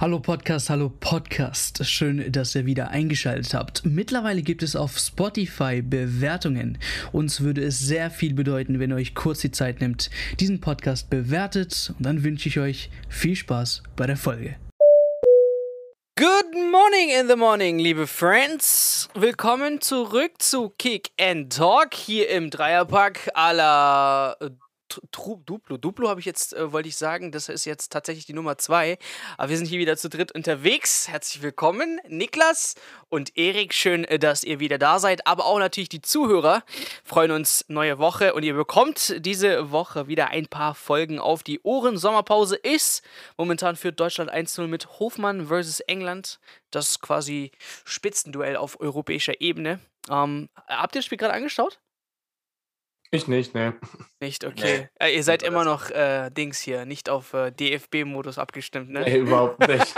[0.00, 1.84] Hallo Podcast, hallo Podcast.
[1.84, 3.84] Schön, dass ihr wieder eingeschaltet habt.
[3.84, 6.78] Mittlerweile gibt es auf Spotify Bewertungen.
[7.10, 10.08] Uns würde es sehr viel bedeuten, wenn ihr euch kurz die Zeit nimmt,
[10.38, 11.92] diesen Podcast bewertet.
[11.98, 14.54] Und dann wünsche ich euch viel Spaß bei der Folge.
[16.14, 19.08] Good morning in the morning, liebe Friends.
[19.14, 24.36] Willkommen zurück zu Kick and Talk hier im Dreierpack aller
[25.12, 25.76] Duplo.
[25.76, 28.98] Duplo habe ich jetzt, äh, wollte ich sagen, das ist jetzt tatsächlich die Nummer zwei.
[29.36, 31.08] Aber wir sind hier wieder zu dritt unterwegs.
[31.08, 32.74] Herzlich willkommen, Niklas
[33.08, 33.74] und Erik.
[33.74, 35.26] Schön, äh, dass ihr wieder da seid.
[35.26, 36.64] Aber auch natürlich die Zuhörer
[37.04, 41.60] freuen uns neue Woche und ihr bekommt diese Woche wieder ein paar Folgen auf die
[41.62, 41.98] Ohren.
[41.98, 43.02] Sommerpause ist
[43.36, 46.40] momentan für Deutschland 1-0 mit Hofmann versus England.
[46.70, 47.52] Das quasi
[47.84, 49.80] Spitzenduell auf europäischer Ebene.
[50.10, 51.78] Ähm, habt ihr das Spiel gerade angeschaut?
[53.10, 53.74] Ich nicht, ne.
[54.20, 54.88] Nicht, okay.
[55.00, 59.00] Äh, ihr seid immer noch äh, Dings hier, nicht auf äh, DFB-Modus abgestimmt, ne?
[59.00, 59.94] Nee, überhaupt nicht.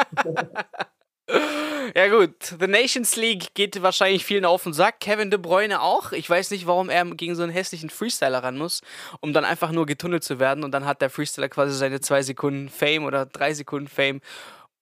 [1.97, 5.01] ja gut, The Nations League geht wahrscheinlich vielen auf den Sack.
[5.01, 6.13] Kevin De Bruyne auch.
[6.13, 8.81] Ich weiß nicht, warum er gegen so einen hässlichen Freestyler ran muss,
[9.21, 12.23] um dann einfach nur getunnelt zu werden und dann hat der Freestyler quasi seine zwei
[12.23, 14.21] Sekunden Fame oder drei Sekunden Fame.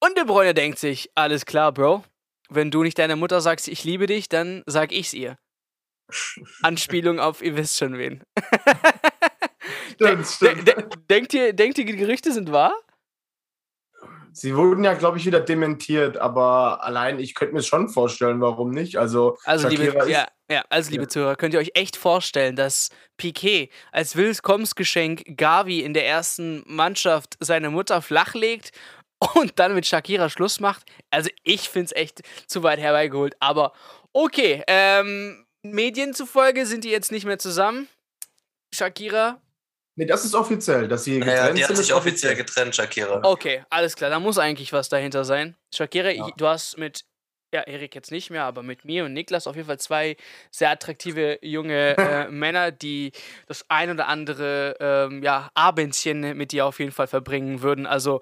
[0.00, 2.04] Und De Bruyne denkt sich, alles klar, Bro.
[2.50, 5.38] Wenn du nicht deiner Mutter sagst, ich liebe dich, dann sag ich's ihr.
[6.62, 8.22] Anspielung auf, ihr wisst schon wen.
[9.94, 10.68] stimmt, stimmt.
[10.68, 12.72] De de denkt, ihr, denkt ihr, die Gerüchte sind wahr?
[14.32, 18.70] Sie wurden ja, glaube ich, wieder dementiert, aber allein ich könnte mir schon vorstellen, warum
[18.70, 18.96] nicht.
[18.96, 21.08] Also, also liebe, ja, ja, also liebe ja.
[21.08, 27.36] Zuhörer, könnt ihr euch echt vorstellen, dass Piquet als Willkommensgeschenk Gavi in der ersten Mannschaft
[27.40, 28.70] seine Mutter flachlegt
[29.34, 30.84] und dann mit Shakira Schluss macht?
[31.10, 33.72] Also, ich finde es echt zu weit herbeigeholt, aber
[34.12, 37.88] okay, ähm, Medien zufolge sind die jetzt nicht mehr zusammen.
[38.72, 39.40] Shakira.
[39.96, 43.20] Nee, das ist offiziell, dass sie getrennt naja, die hat sich offiziell getrennt, Shakira.
[43.24, 45.56] Okay, alles klar, da muss eigentlich was dahinter sein.
[45.74, 46.28] Shakira, ja.
[46.36, 47.04] du hast mit,
[47.52, 50.16] ja, Erik jetzt nicht mehr, aber mit mir und Niklas auf jeden Fall zwei
[50.52, 53.10] sehr attraktive junge äh, Männer, die
[53.48, 57.84] das ein oder andere, ähm, ja, Abendchen mit dir auf jeden Fall verbringen würden.
[57.84, 58.20] Also,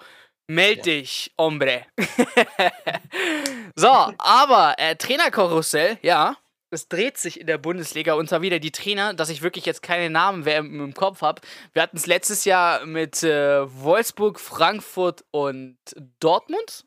[0.48, 0.82] Meld ja.
[0.84, 1.82] dich, Hombre.
[3.74, 6.38] so, aber äh, Trainerkarussell, ja
[6.70, 9.82] es dreht sich in der Bundesliga und zwar wieder die Trainer, dass ich wirklich jetzt
[9.82, 11.40] keine Namen mehr im, Kopf habe.
[11.72, 15.78] Wir hatten es letztes Jahr mit äh, Wolfsburg, Frankfurt und
[16.20, 16.84] Dortmund,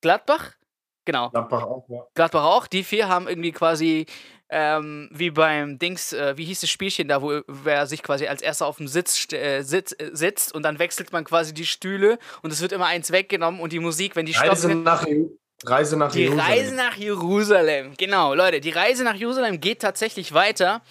[0.00, 0.52] Gladbach.
[1.04, 1.30] Genau.
[1.30, 2.06] Gladbach auch, ja.
[2.14, 2.66] Gladbach auch.
[2.66, 4.06] Die vier haben irgendwie quasi
[4.50, 8.40] ähm, wie beim Dings, äh, wie hieß das Spielchen da, wo wer sich quasi als
[8.40, 12.18] erster auf dem Sitz, äh, sitz, äh, sitzt und dann wechselt man quasi die Stühle
[12.42, 14.82] und es wird immer eins weggenommen und die Musik, wenn die stoppen.
[14.82, 15.04] Nach
[15.64, 16.46] Reise nach die Jerusalem.
[16.46, 17.94] Die Reise nach Jerusalem.
[17.96, 20.82] Genau, Leute, die Reise nach Jerusalem geht tatsächlich weiter.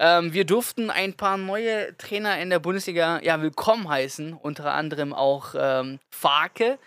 [0.00, 4.32] Ähm, wir durften ein paar neue Trainer in der Bundesliga ja, willkommen heißen.
[4.32, 6.78] Unter anderem auch ähm, Farke.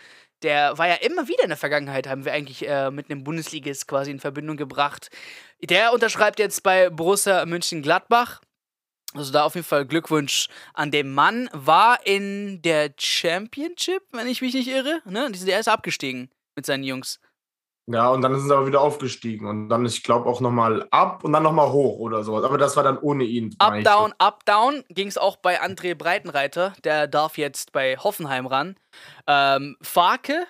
[0.42, 3.86] Der war ja immer wieder in der Vergangenheit, haben wir eigentlich äh, mit einem Bundesligist
[3.88, 5.10] quasi in Verbindung gebracht.
[5.62, 8.40] Der unterschreibt jetzt bei Borussia München-Gladbach.
[9.14, 11.48] Also da auf jeden Fall Glückwunsch an den Mann.
[11.52, 15.00] War in der Championship, wenn ich mich nicht irre.
[15.04, 15.30] Ne?
[15.32, 17.18] Der ist abgestiegen mit seinen Jungs.
[17.86, 21.24] Ja, und dann sind sie aber wieder aufgestiegen und dann, ich glaube, auch nochmal ab
[21.24, 22.44] und dann nochmal hoch oder sowas.
[22.44, 23.54] Aber das war dann ohne ihn.
[23.58, 26.74] Up, down, up, down ging es auch bei André Breitenreiter.
[26.84, 28.76] Der darf jetzt bei Hoffenheim ran.
[29.26, 30.46] Ähm, Farke,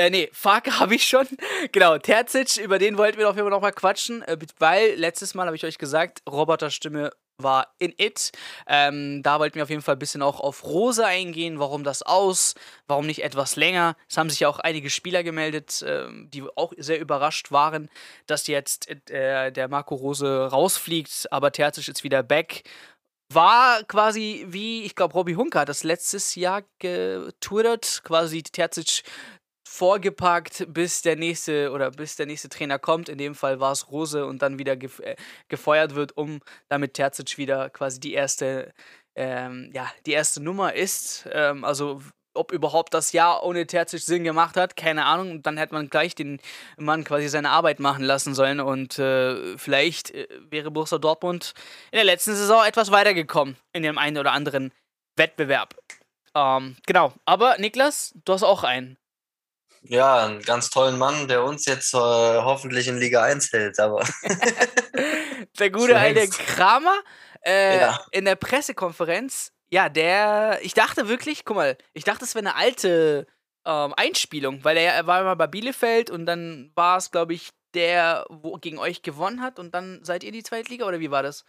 [0.00, 1.26] äh, nee, Farke habe ich schon.
[1.72, 5.46] genau, Terzic, über den wollten wir auf jeden Fall nochmal quatschen, äh, weil letztes Mal
[5.46, 7.10] habe ich euch gesagt, Roboterstimme
[7.42, 8.32] war in It.
[8.66, 11.58] Ähm, da wollten wir auf jeden Fall ein bisschen auch auf Rose eingehen.
[11.58, 12.54] Warum das aus?
[12.86, 13.96] Warum nicht etwas länger?
[14.10, 17.88] Es haben sich ja auch einige Spieler gemeldet, äh, die auch sehr überrascht waren,
[18.26, 22.62] dass jetzt äh, der Marco Rose rausfliegt, aber Terzic ist wieder back.
[23.32, 29.04] War quasi wie, ich glaube, Robbie Hunker hat das letztes Jahr getwittert, quasi Terzic
[29.70, 33.08] vorgepackt, bis der nächste oder bis der nächste Trainer kommt.
[33.08, 35.14] In dem Fall war es Rose und dann wieder gef äh,
[35.48, 38.74] gefeuert wird, um damit Terzic wieder quasi die erste,
[39.14, 41.24] ähm, ja, die erste Nummer ist.
[41.32, 42.02] Ähm, also
[42.34, 45.40] ob überhaupt das Jahr ohne Terzic Sinn gemacht hat, keine Ahnung.
[45.42, 46.40] Dann hätte man gleich den
[46.76, 51.54] Mann quasi seine Arbeit machen lassen sollen und äh, vielleicht äh, wäre Borussia Dortmund
[51.92, 54.72] in der letzten Saison etwas weitergekommen in dem einen oder anderen
[55.16, 55.76] Wettbewerb.
[56.34, 58.99] Ähm, genau, aber Niklas, du hast auch einen.
[59.82, 64.04] Ja, einen ganz tollen Mann, der uns jetzt äh, hoffentlich in Liga 1 hält, aber.
[65.58, 66.98] der gute alte Kramer
[67.42, 68.00] äh, ja.
[68.12, 72.56] in der Pressekonferenz, ja, der, ich dachte wirklich, guck mal, ich dachte, es wäre eine
[72.56, 73.26] alte
[73.64, 77.50] ähm, Einspielung, weil er, er war immer bei Bielefeld und dann war es, glaube ich,
[77.74, 81.10] der, wo gegen euch gewonnen hat und dann seid ihr die zweite Liga oder wie
[81.10, 81.44] war das?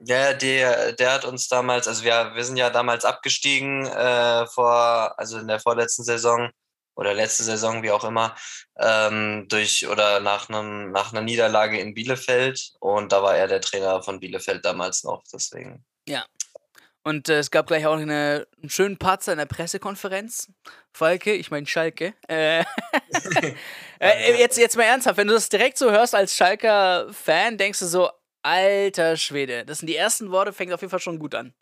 [0.00, 5.14] Ja, der, der hat uns damals, also wir, wir sind ja damals abgestiegen äh, vor,
[5.16, 6.50] also in der vorletzten Saison
[6.94, 8.34] oder letzte Saison, wie auch immer,
[8.78, 13.60] ähm, durch oder nach einem nach einer Niederlage in Bielefeld und da war er der
[13.60, 15.84] Trainer von Bielefeld damals noch, deswegen.
[16.08, 16.24] Ja.
[17.06, 20.48] Und äh, es gab gleich auch eine, einen schönen Patzer in der Pressekonferenz.
[20.90, 22.14] Falke, ich meine Schalke.
[22.28, 22.60] Äh,
[24.00, 27.86] äh, jetzt, jetzt mal ernsthaft, wenn du das direkt so hörst als Schalker-Fan, denkst du
[27.86, 28.10] so,
[28.42, 31.54] alter Schwede, das sind die ersten Worte, fängt auf jeden Fall schon gut an.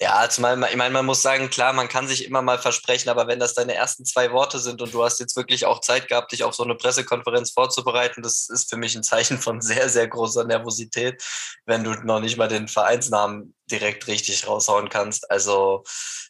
[0.00, 3.28] Ja, zumal, ich meine, man muss sagen, klar, man kann sich immer mal versprechen, aber
[3.28, 6.32] wenn das deine ersten zwei Worte sind und du hast jetzt wirklich auch Zeit gehabt,
[6.32, 10.08] dich auf so eine Pressekonferenz vorzubereiten, das ist für mich ein Zeichen von sehr, sehr
[10.08, 11.22] großer Nervosität,
[11.66, 15.30] wenn du noch nicht mal den Vereinsnamen direkt richtig raushauen kannst.
[15.30, 15.84] Also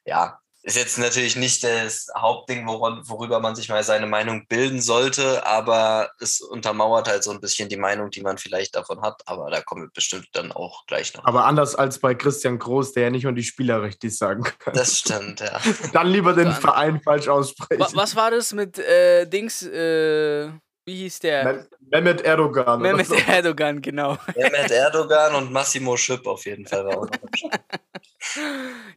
[0.05, 4.81] ja, ist jetzt natürlich nicht das Hauptding, woran, worüber man sich mal seine Meinung bilden
[4.81, 9.23] sollte, aber es untermauert halt so ein bisschen die Meinung, die man vielleicht davon hat.
[9.27, 11.25] Aber da kommen wir bestimmt dann auch gleich noch.
[11.25, 14.75] Aber anders als bei Christian Groß, der ja nicht mal die Spieler richtig sagen kann.
[14.75, 15.61] Das stimmt, ja.
[15.93, 17.83] dann lieber den Verein falsch aussprechen.
[17.95, 19.63] Was war das mit äh, Dings?
[19.63, 20.51] Äh,
[20.85, 21.67] wie hieß der?
[21.93, 22.81] Mehmet Erdogan.
[22.81, 23.15] Mehmet so.
[23.15, 24.19] Erdogan, genau.
[24.35, 27.07] Mehmet Erdogan und Massimo Schipp auf jeden Fall war auch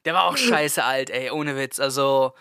[0.05, 1.79] Der war auch scheiße alt, ey, ohne Witz.
[1.79, 2.33] Also,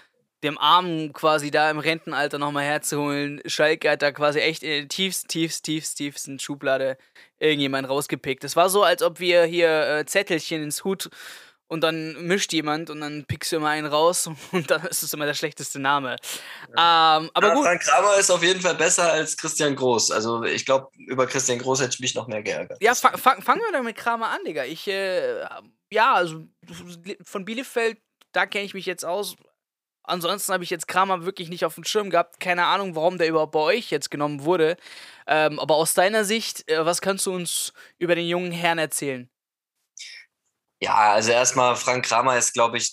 [0.45, 3.41] dem Armen quasi da im Rentenalter nochmal herzuholen.
[3.47, 6.99] Schalke hat da quasi echt in der tiefsten, tiefsten, tiefsten, tiefsten Schublade
[7.39, 8.45] irgendjemand rausgepickt.
[8.45, 11.09] Es war so, als ob wir hier äh, Zettelchen ins Hut
[11.67, 15.13] und dann mischt jemand und dann pickst du immer einen raus und dann ist es
[15.15, 16.17] immer der schlechteste Name.
[16.77, 17.19] Ja.
[17.19, 17.65] Ähm, aber ja, gut.
[17.65, 20.11] Frank Kramer ist auf jeden Fall besser als Christian Groß.
[20.11, 22.79] Also ich glaube, über Christian Groß hätte ich mich noch mehr geärgert.
[22.83, 24.65] Ja, fang, fang, fangen wir doch mit Kramer an, Digga.
[24.65, 25.43] Ich, äh,
[25.94, 26.46] ja, also
[27.23, 27.99] von Bielefeld,
[28.32, 29.37] da kenne ich mich jetzt aus.
[30.02, 32.38] Ansonsten habe ich jetzt Kramer wirklich nicht auf dem Schirm gehabt.
[32.38, 34.76] Keine Ahnung, warum der überhaupt bei euch jetzt genommen wurde.
[35.26, 39.31] Ähm, aber aus deiner Sicht, äh, was kannst du uns über den jungen Herrn erzählen?
[40.81, 42.93] Ja, also erstmal, Frank Kramer ist, glaube ich,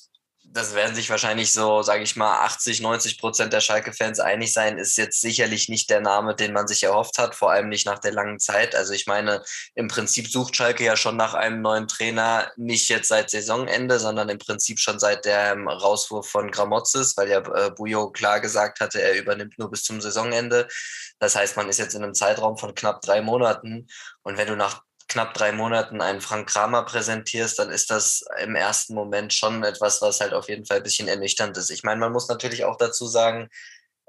[0.53, 4.77] das werden sich wahrscheinlich so, sage ich mal, 80, 90 Prozent der Schalke-Fans einig sein,
[4.77, 7.99] ist jetzt sicherlich nicht der Name, den man sich erhofft hat, vor allem nicht nach
[7.99, 8.75] der langen Zeit.
[8.75, 9.43] Also ich meine,
[9.75, 14.27] im Prinzip sucht Schalke ja schon nach einem neuen Trainer, nicht jetzt seit Saisonende, sondern
[14.27, 19.01] im Prinzip schon seit dem Rauswurf von Gramozis, weil ja äh, Bujo klar gesagt hatte,
[19.01, 20.67] er übernimmt nur bis zum Saisonende.
[21.19, 23.87] Das heißt, man ist jetzt in einem Zeitraum von knapp drei Monaten.
[24.23, 24.81] Und wenn du nach
[25.11, 30.01] knapp drei Monaten einen Frank Kramer präsentierst, dann ist das im ersten Moment schon etwas,
[30.01, 31.69] was halt auf jeden Fall ein bisschen ernüchternd ist.
[31.69, 33.49] Ich meine, man muss natürlich auch dazu sagen,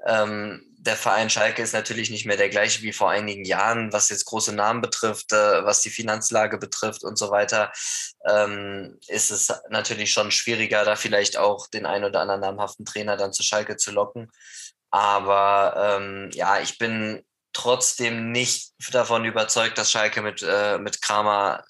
[0.05, 4.09] ähm, der Verein Schalke ist natürlich nicht mehr der gleiche wie vor einigen Jahren, was
[4.09, 7.71] jetzt große Namen betrifft, äh, was die Finanzlage betrifft und so weiter,
[8.27, 13.17] ähm, ist es natürlich schon schwieriger, da vielleicht auch den ein oder anderen namhaften Trainer
[13.17, 14.29] dann zu Schalke zu locken.
[14.89, 17.23] Aber ähm, ja, ich bin
[17.53, 21.63] trotzdem nicht davon überzeugt, dass Schalke mit, äh, mit Kramer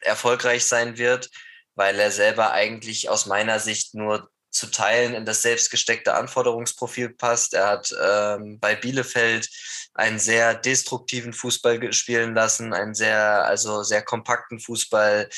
[0.00, 1.30] erfolgreich sein wird,
[1.74, 7.54] weil er selber eigentlich aus meiner Sicht nur zu Teilen in das selbstgesteckte Anforderungsprofil passt.
[7.54, 9.48] Er hat ähm, bei Bielefeld
[9.94, 15.28] einen sehr destruktiven Fußball spielen lassen, einen sehr, also sehr kompakten Fußball,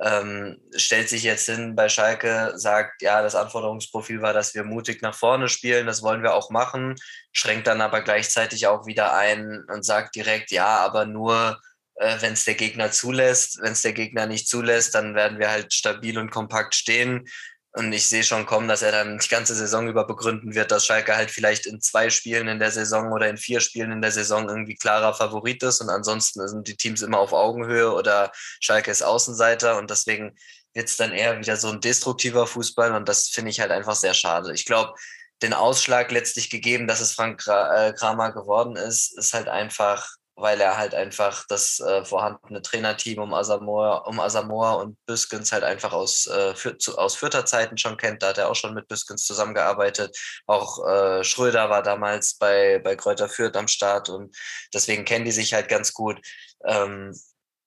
[0.00, 5.02] ähm, stellt sich jetzt hin bei Schalke, sagt, ja, das Anforderungsprofil war, dass wir mutig
[5.02, 6.96] nach vorne spielen, das wollen wir auch machen,
[7.32, 11.58] schränkt dann aber gleichzeitig auch wieder ein und sagt direkt, ja, aber nur
[11.96, 13.60] äh, wenn es der Gegner zulässt.
[13.60, 17.28] Wenn es der Gegner nicht zulässt, dann werden wir halt stabil und kompakt stehen.
[17.74, 20.84] Und ich sehe schon kommen, dass er dann die ganze Saison über begründen wird, dass
[20.84, 24.12] Schalke halt vielleicht in zwei Spielen in der Saison oder in vier Spielen in der
[24.12, 25.80] Saison irgendwie klarer Favorit ist.
[25.80, 29.78] Und ansonsten sind die Teams immer auf Augenhöhe oder Schalke ist Außenseiter.
[29.78, 30.36] Und deswegen
[30.74, 32.92] wird es dann eher wieder so ein destruktiver Fußball.
[32.92, 34.52] Und das finde ich halt einfach sehr schade.
[34.52, 34.92] Ich glaube,
[35.40, 40.60] den Ausschlag letztlich gegeben, dass es Frank äh, Kramer geworden ist, ist halt einfach weil
[40.60, 45.92] er halt einfach das äh, vorhandene Trainerteam um Asamoah, um Asamoah und Büskens halt einfach
[45.92, 48.22] aus, äh, für, zu, aus Fürther Zeiten schon kennt.
[48.22, 50.16] Da hat er auch schon mit Büskens zusammengearbeitet.
[50.46, 54.34] Auch äh, Schröder war damals bei, bei Kräuter Fürth am Start und
[54.72, 56.20] deswegen kennen die sich halt ganz gut.
[56.64, 57.12] Ähm,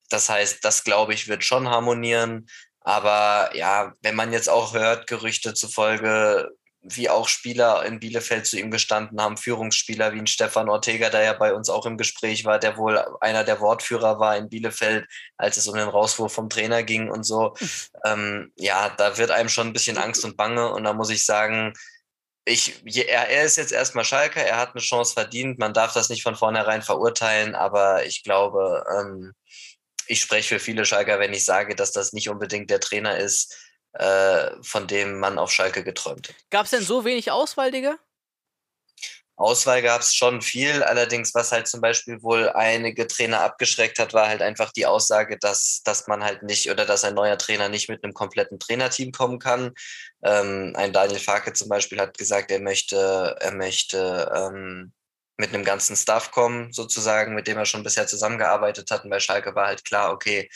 [0.09, 2.47] das heißt, das glaube ich wird schon harmonieren.
[2.81, 6.51] Aber ja, wenn man jetzt auch hört, Gerüchte zufolge,
[6.87, 11.23] wie auch Spieler in Bielefeld zu ihm gestanden haben, Führungsspieler wie ein Stefan Ortega, der
[11.23, 15.07] ja bei uns auch im Gespräch war, der wohl einer der Wortführer war in Bielefeld,
[15.37, 17.55] als es um den Rauswurf vom Trainer ging und so.
[18.05, 21.25] Ähm, ja, da wird einem schon ein bisschen Angst und Bange und da muss ich
[21.25, 21.73] sagen,
[22.45, 26.09] ich, er, er ist jetzt erstmal Schalker, er hat eine Chance verdient, man darf das
[26.09, 29.33] nicht von vornherein verurteilen, aber ich glaube, ähm,
[30.07, 33.55] ich spreche für viele Schalker, wenn ich sage, dass das nicht unbedingt der Trainer ist,
[33.95, 36.35] äh, von dem man auf Schalke geträumt hat.
[36.49, 37.97] Gab es denn so wenig Auswahl, Digga?
[39.37, 40.81] Auswahl gab es schon viel.
[40.81, 45.37] Allerdings, was halt zum Beispiel wohl einige Trainer abgeschreckt hat, war halt einfach die Aussage,
[45.37, 49.11] dass, dass man halt nicht oder dass ein neuer Trainer nicht mit einem kompletten Trainerteam
[49.11, 49.73] kommen kann.
[50.23, 54.93] Ähm, ein Daniel Farke zum Beispiel hat gesagt, er möchte, er möchte ähm,
[55.37, 59.03] mit einem ganzen Staff kommen, sozusagen, mit dem er schon bisher zusammengearbeitet hat.
[59.03, 60.49] Und bei Schalke war halt klar, okay,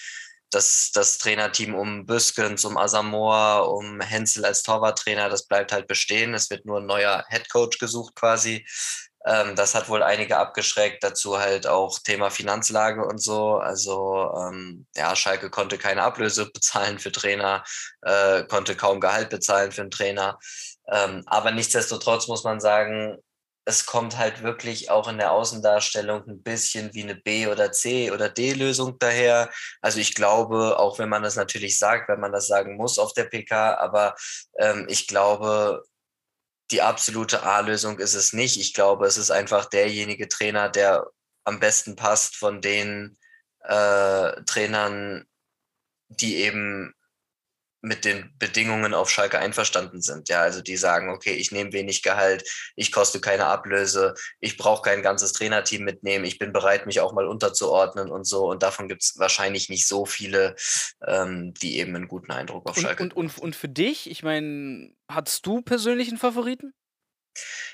[0.51, 6.33] das, das Trainerteam um Büskens, um Asamoah, um Hensel als Torwarttrainer, das bleibt halt bestehen.
[6.33, 8.65] Es wird nur ein neuer Headcoach gesucht quasi.
[9.25, 11.03] Ähm, das hat wohl einige abgeschreckt.
[11.03, 13.57] Dazu halt auch Thema Finanzlage und so.
[13.57, 17.63] Also ähm, ja, Schalke konnte keine Ablöse bezahlen für Trainer,
[18.01, 20.39] äh, konnte kaum Gehalt bezahlen für einen Trainer.
[20.91, 23.17] Ähm, aber nichtsdestotrotz muss man sagen,
[23.65, 28.11] es kommt halt wirklich auch in der Außendarstellung ein bisschen wie eine B- oder C-
[28.11, 29.51] oder D-Lösung daher.
[29.81, 33.13] Also ich glaube, auch wenn man das natürlich sagt, wenn man das sagen muss auf
[33.13, 34.15] der PK, aber
[34.57, 35.83] ähm, ich glaube,
[36.71, 38.59] die absolute A-Lösung ist es nicht.
[38.59, 41.07] Ich glaube, es ist einfach derjenige Trainer, der
[41.43, 43.17] am besten passt von den
[43.63, 45.25] äh, Trainern,
[46.09, 46.93] die eben
[47.81, 50.29] mit den Bedingungen auf Schalke einverstanden sind.
[50.29, 52.43] Ja, also die sagen, okay, ich nehme wenig Gehalt,
[52.75, 57.13] ich koste keine Ablöse, ich brauche kein ganzes Trainerteam mitnehmen, ich bin bereit, mich auch
[57.13, 58.49] mal unterzuordnen und so.
[58.49, 60.55] Und davon gibt es wahrscheinlich nicht so viele,
[61.05, 64.23] ähm, die eben einen guten Eindruck auf und, Schalke und, und, und für dich, ich
[64.23, 66.73] meine, hattest du persönlich einen Favoriten?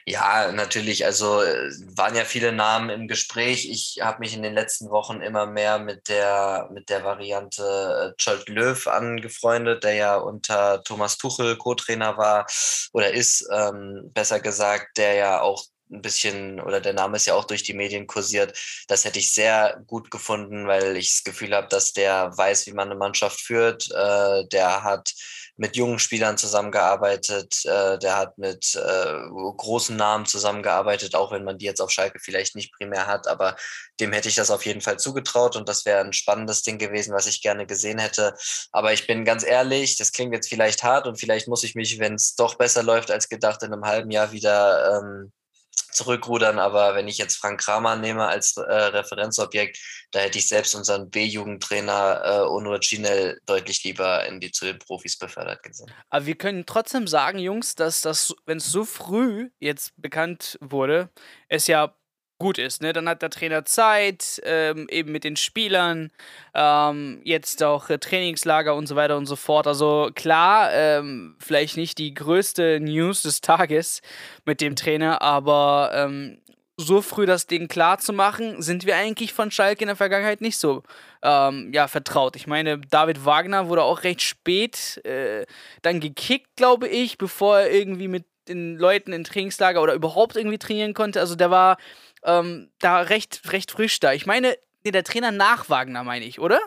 [0.07, 1.05] Ja, natürlich.
[1.05, 3.67] Also äh, waren ja viele Namen im Gespräch.
[3.69, 8.21] Ich habe mich in den letzten Wochen immer mehr mit der, mit der Variante äh,
[8.21, 12.45] Scholt Löw angefreundet, der ja unter Thomas Tuchel Co-Trainer war
[12.93, 17.35] oder ist, ähm, besser gesagt, der ja auch ein bisschen, oder der Name ist ja
[17.35, 18.57] auch durch die Medien kursiert.
[18.87, 22.73] Das hätte ich sehr gut gefunden, weil ich das Gefühl habe, dass der weiß, wie
[22.73, 23.89] man eine Mannschaft führt.
[23.91, 25.13] Äh, der hat
[25.57, 29.13] mit jungen Spielern zusammengearbeitet, äh, der hat mit äh,
[29.57, 33.55] großen Namen zusammengearbeitet, auch wenn man die jetzt auf Schalke vielleicht nicht primär hat, aber
[33.99, 37.13] dem hätte ich das auf jeden Fall zugetraut und das wäre ein spannendes Ding gewesen,
[37.13, 38.35] was ich gerne gesehen hätte.
[38.71, 41.99] Aber ich bin ganz ehrlich, das klingt jetzt vielleicht hart und vielleicht muss ich mich,
[41.99, 45.31] wenn es doch besser läuft als gedacht, in einem halben Jahr wieder ähm,
[45.75, 46.59] zurückrudern.
[46.59, 49.79] Aber wenn ich jetzt Frank Kramer nehme als äh, Referenzobjekt,
[50.11, 54.79] da hätte ich selbst unseren B-Jugendtrainer äh, Onur Cinel deutlich lieber in die, zu den
[54.79, 55.91] Profis befördert gesehen.
[56.09, 61.09] Aber wir können trotzdem sagen, Jungs, dass das, wenn es so früh jetzt bekannt wurde,
[61.47, 61.95] es ja
[62.37, 62.81] gut ist.
[62.81, 62.93] Ne?
[62.93, 66.11] Dann hat der Trainer Zeit, ähm, eben mit den Spielern,
[66.53, 69.67] ähm, jetzt auch äh, Trainingslager und so weiter und so fort.
[69.67, 74.01] Also klar, ähm, vielleicht nicht die größte News des Tages
[74.45, 76.39] mit dem Trainer, aber ähm,
[76.77, 80.41] so früh das Ding klar zu machen, sind wir eigentlich von Schalke in der Vergangenheit
[80.41, 80.83] nicht so
[81.23, 82.35] ähm, ja, vertraut.
[82.35, 85.45] Ich meine, David Wagner wurde auch recht spät äh,
[85.83, 90.57] dann gekickt, glaube ich, bevor er irgendwie mit den Leuten in Trainingslager oder überhaupt irgendwie
[90.57, 91.19] trainieren konnte.
[91.19, 91.77] Also der war
[92.25, 94.13] ähm, da recht, recht frisch da.
[94.13, 96.59] Ich meine, nee, der Trainer nach Wagner, meine ich, oder?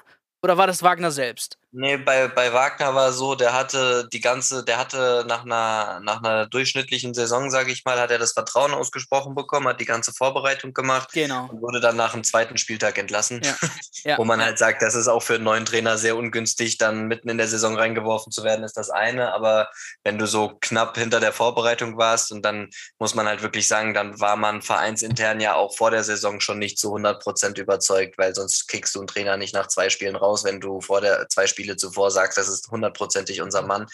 [0.42, 1.57] Oder war das Wagner selbst?
[1.70, 6.22] Nee, bei, bei Wagner war so, der hatte die ganze, der hatte nach einer, nach
[6.22, 10.14] einer durchschnittlichen Saison, sage ich mal, hat er das Vertrauen ausgesprochen bekommen, hat die ganze
[10.14, 11.46] Vorbereitung gemacht genau.
[11.50, 13.42] und wurde dann nach dem zweiten Spieltag entlassen.
[13.44, 13.54] Ja.
[14.04, 14.16] Ja.
[14.16, 17.28] Wo man halt sagt, das ist auch für einen neuen Trainer sehr ungünstig, dann mitten
[17.28, 19.34] in der Saison reingeworfen zu werden, ist das eine.
[19.34, 19.70] Aber
[20.04, 22.70] wenn du so knapp hinter der Vorbereitung warst und dann
[23.00, 26.60] muss man halt wirklich sagen, dann war man vereinsintern ja auch vor der Saison schon
[26.60, 30.14] nicht zu 100 Prozent überzeugt, weil sonst kickst du einen Trainer nicht nach zwei Spielen
[30.14, 33.86] raus, wenn du vor der zwei Spiele Spiele zuvor sagst, das ist hundertprozentig unser Mann.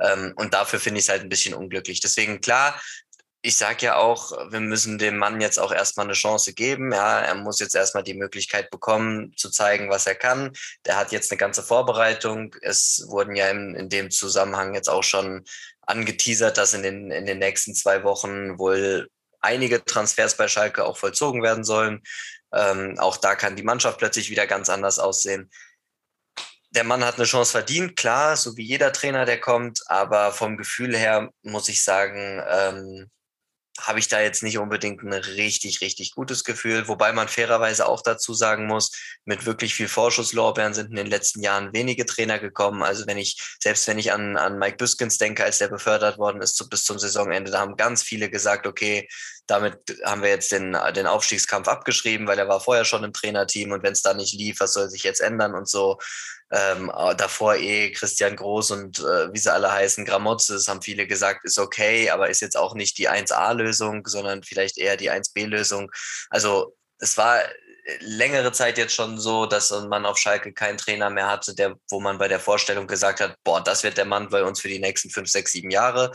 [0.00, 2.00] Ähm, und dafür finde ich es halt ein bisschen unglücklich.
[2.00, 2.80] Deswegen klar,
[3.42, 6.92] ich sage ja auch, wir müssen dem Mann jetzt auch erstmal eine Chance geben.
[6.92, 10.52] Ja, er muss jetzt erstmal die Möglichkeit bekommen, zu zeigen, was er kann.
[10.86, 12.54] Der hat jetzt eine ganze Vorbereitung.
[12.60, 15.44] Es wurden ja in, in dem Zusammenhang jetzt auch schon
[15.80, 19.08] angeteasert, dass in den, in den nächsten zwei Wochen wohl
[19.40, 22.02] einige Transfers bei Schalke auch vollzogen werden sollen.
[22.52, 25.50] Ähm, auch da kann die Mannschaft plötzlich wieder ganz anders aussehen
[26.70, 30.56] der Mann hat eine Chance verdient, klar, so wie jeder Trainer, der kommt, aber vom
[30.56, 33.10] Gefühl her muss ich sagen, ähm,
[33.86, 36.88] habe ich da jetzt nicht unbedingt ein richtig, richtig gutes Gefühl.
[36.88, 38.90] Wobei man fairerweise auch dazu sagen muss,
[39.24, 42.82] mit wirklich viel Vorschusslorbeeren sind in den letzten Jahren wenige Trainer gekommen.
[42.82, 46.42] Also wenn ich, selbst wenn ich an, an Mike Büskens denke, als der befördert worden
[46.42, 49.08] ist zu, bis zum Saisonende, da haben ganz viele gesagt, okay,
[49.50, 53.72] damit haben wir jetzt den, den Aufstiegskampf abgeschrieben, weil er war vorher schon im Trainerteam
[53.72, 55.98] und wenn es da nicht lief, was soll sich jetzt ändern und so.
[56.52, 61.06] Ähm, davor eh Christian Groß und äh, wie sie alle heißen, Gramotze, das haben viele
[61.06, 65.90] gesagt, ist okay, aber ist jetzt auch nicht die 1A-Lösung, sondern vielleicht eher die 1B-Lösung.
[66.28, 67.40] Also es war
[68.00, 72.00] längere Zeit jetzt schon so, dass man auf Schalke keinen Trainer mehr hatte, der, wo
[72.00, 74.78] man bei der Vorstellung gesagt hat, boah, das wird der Mann bei uns für die
[74.78, 76.12] nächsten fünf, sechs, sieben Jahre.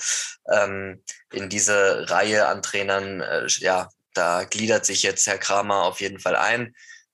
[0.51, 6.01] Ähm, in diese Reihe an Trainern, äh, ja, da gliedert sich jetzt Herr Kramer auf
[6.01, 6.74] jeden Fall ein.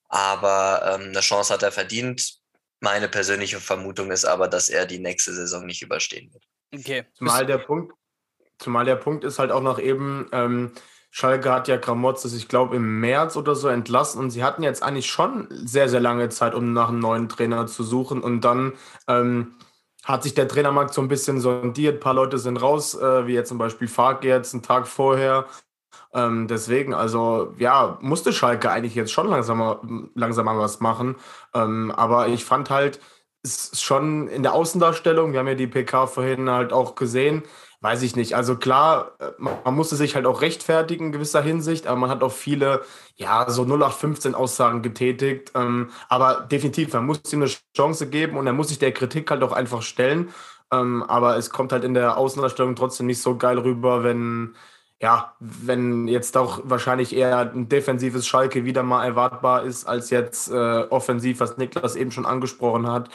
[0.09, 2.35] Aber ähm, eine Chance hat er verdient.
[2.79, 6.43] Meine persönliche Vermutung ist aber, dass er die nächste Saison nicht überstehen wird.
[6.73, 7.05] Okay.
[7.13, 7.93] Zumal der Punkt,
[8.57, 10.73] zumal der Punkt ist halt auch noch eben, ähm,
[11.11, 14.81] Schalke hat ja Gramotzes, ich glaube, im März oder so entlassen und sie hatten jetzt
[14.81, 18.21] eigentlich schon sehr, sehr lange Zeit, um nach einem neuen Trainer zu suchen.
[18.21, 18.73] Und dann
[19.07, 19.55] ähm,
[20.05, 21.95] hat sich der Trainermarkt so ein bisschen sondiert.
[21.95, 25.47] Ein paar Leute sind raus, äh, wie jetzt zum Beispiel Fark jetzt einen Tag vorher.
[26.13, 31.17] Ähm, deswegen, also ja, musste Schalke eigentlich jetzt schon langsam, langsam mal was machen.
[31.53, 32.99] Ähm, aber ich fand halt,
[33.43, 37.43] ist schon in der Außendarstellung, wir haben ja die PK vorhin halt auch gesehen,
[37.81, 38.35] weiß ich nicht.
[38.35, 42.23] Also klar, äh, man musste sich halt auch rechtfertigen in gewisser Hinsicht, aber man hat
[42.23, 42.83] auch viele,
[43.15, 45.51] ja, so 0815 Aussagen getätigt.
[45.55, 49.31] Ähm, aber definitiv, man muss ihm eine Chance geben und er muss sich der Kritik
[49.31, 50.29] halt auch einfach stellen.
[50.71, 54.55] Ähm, aber es kommt halt in der Außendarstellung trotzdem nicht so geil rüber, wenn,
[55.01, 60.51] ja, wenn jetzt auch wahrscheinlich eher ein defensives Schalke wieder mal erwartbar ist, als jetzt
[60.51, 63.09] äh, offensiv, was Niklas eben schon angesprochen hat.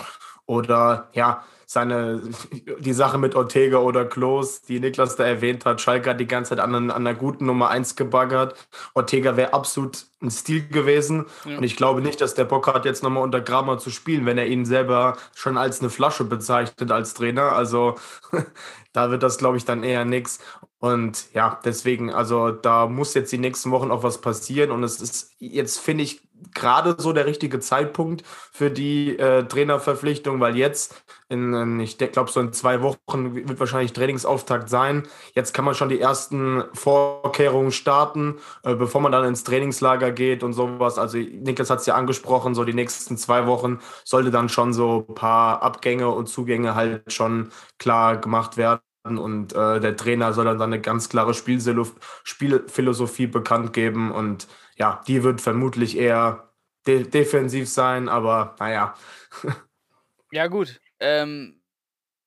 [0.47, 2.23] Oder ja, seine,
[2.81, 5.81] die Sache mit Ortega oder Klos, die Niklas da erwähnt hat.
[5.81, 8.69] Schalke hat die ganze Zeit an, an einer guten Nummer 1 gebaggert.
[8.95, 11.27] Ortega wäre absolut ein Stil gewesen.
[11.45, 11.59] Ja.
[11.59, 14.39] Und ich glaube nicht, dass der Bock hat, jetzt nochmal unter Kramer zu spielen, wenn
[14.39, 17.53] er ihn selber schon als eine Flasche bezeichnet als Trainer.
[17.53, 17.95] Also
[18.93, 20.41] da wird das, glaube ich, dann eher nichts.
[20.79, 24.71] Und ja, deswegen, also da muss jetzt die nächsten Wochen auch was passieren.
[24.71, 26.21] Und es ist jetzt, finde ich,
[26.55, 32.41] gerade so der richtige Zeitpunkt für die äh, Trainerverpflichtung, weil jetzt, in, ich glaube, so
[32.41, 35.05] in zwei Wochen wird wahrscheinlich Trainingsauftakt sein.
[35.35, 40.43] Jetzt kann man schon die ersten Vorkehrungen starten, äh, bevor man dann ins Trainingslager geht
[40.43, 40.99] und sowas.
[40.99, 45.07] Also Niklas hat es ja angesprochen, so die nächsten zwei Wochen sollte dann schon so
[45.09, 48.86] ein paar Abgänge und Zugänge halt schon klar gemacht werden
[49.19, 55.23] und äh, der Trainer soll dann eine ganz klare Spielphilosophie bekannt geben und ja, die
[55.23, 56.53] wird vermutlich eher
[56.87, 58.95] de defensiv sein, aber naja.
[60.33, 60.81] ja, gut.
[61.01, 61.61] Ähm,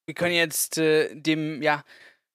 [0.05, 1.83] wir können jetzt äh, dem ja,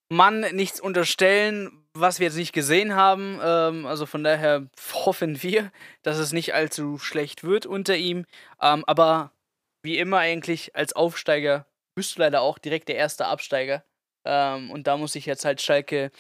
[0.08, 3.40] Mann nichts unterstellen, was wir jetzt nicht gesehen haben.
[3.42, 5.72] Ähm, also von daher hoffen wir,
[6.02, 8.26] dass es nicht allzu schlecht wird unter ihm.
[8.61, 9.33] Ähm, aber
[9.83, 13.85] wie immer eigentlich als Aufsteiger bist du leider auch direkt der erste Absteiger.
[14.24, 16.10] Ähm, und da muss sich jetzt halt Schalke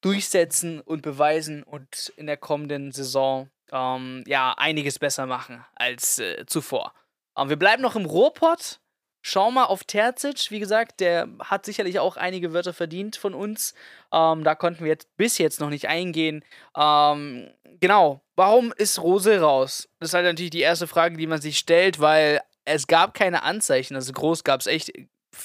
[0.00, 6.46] durchsetzen und beweisen und in der kommenden Saison ähm, ja einiges besser machen als äh,
[6.46, 6.94] zuvor.
[7.36, 8.80] Ähm, wir bleiben noch im Ruhrpott.
[9.20, 13.74] Schau mal auf Terzic, wie gesagt, der hat sicherlich auch einige Wörter verdient von uns.
[14.12, 16.44] Ähm, da konnten wir jetzt bis jetzt noch nicht eingehen.
[16.76, 19.88] Ähm, genau, warum ist Rose raus?
[19.98, 23.42] Das ist halt natürlich die erste Frage, die man sich stellt, weil es gab keine
[23.42, 23.96] Anzeichen.
[23.96, 24.92] Also groß gab es echt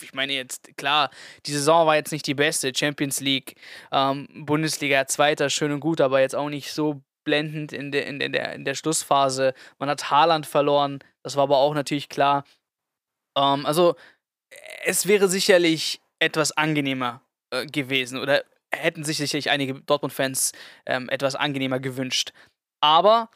[0.01, 1.09] ich meine jetzt, klar,
[1.45, 2.71] die Saison war jetzt nicht die beste.
[2.75, 3.55] Champions League,
[3.91, 8.19] ähm, Bundesliga Zweiter, schön und gut, aber jetzt auch nicht so blendend in der, in,
[8.19, 9.53] der, in der Schlussphase.
[9.79, 12.43] Man hat Haaland verloren, das war aber auch natürlich klar.
[13.37, 13.95] Ähm, also,
[14.83, 18.43] es wäre sicherlich etwas angenehmer äh, gewesen oder
[18.73, 20.51] hätten sich sicherlich einige Dortmund-Fans
[20.85, 22.33] ähm, etwas angenehmer gewünscht.
[22.81, 23.29] Aber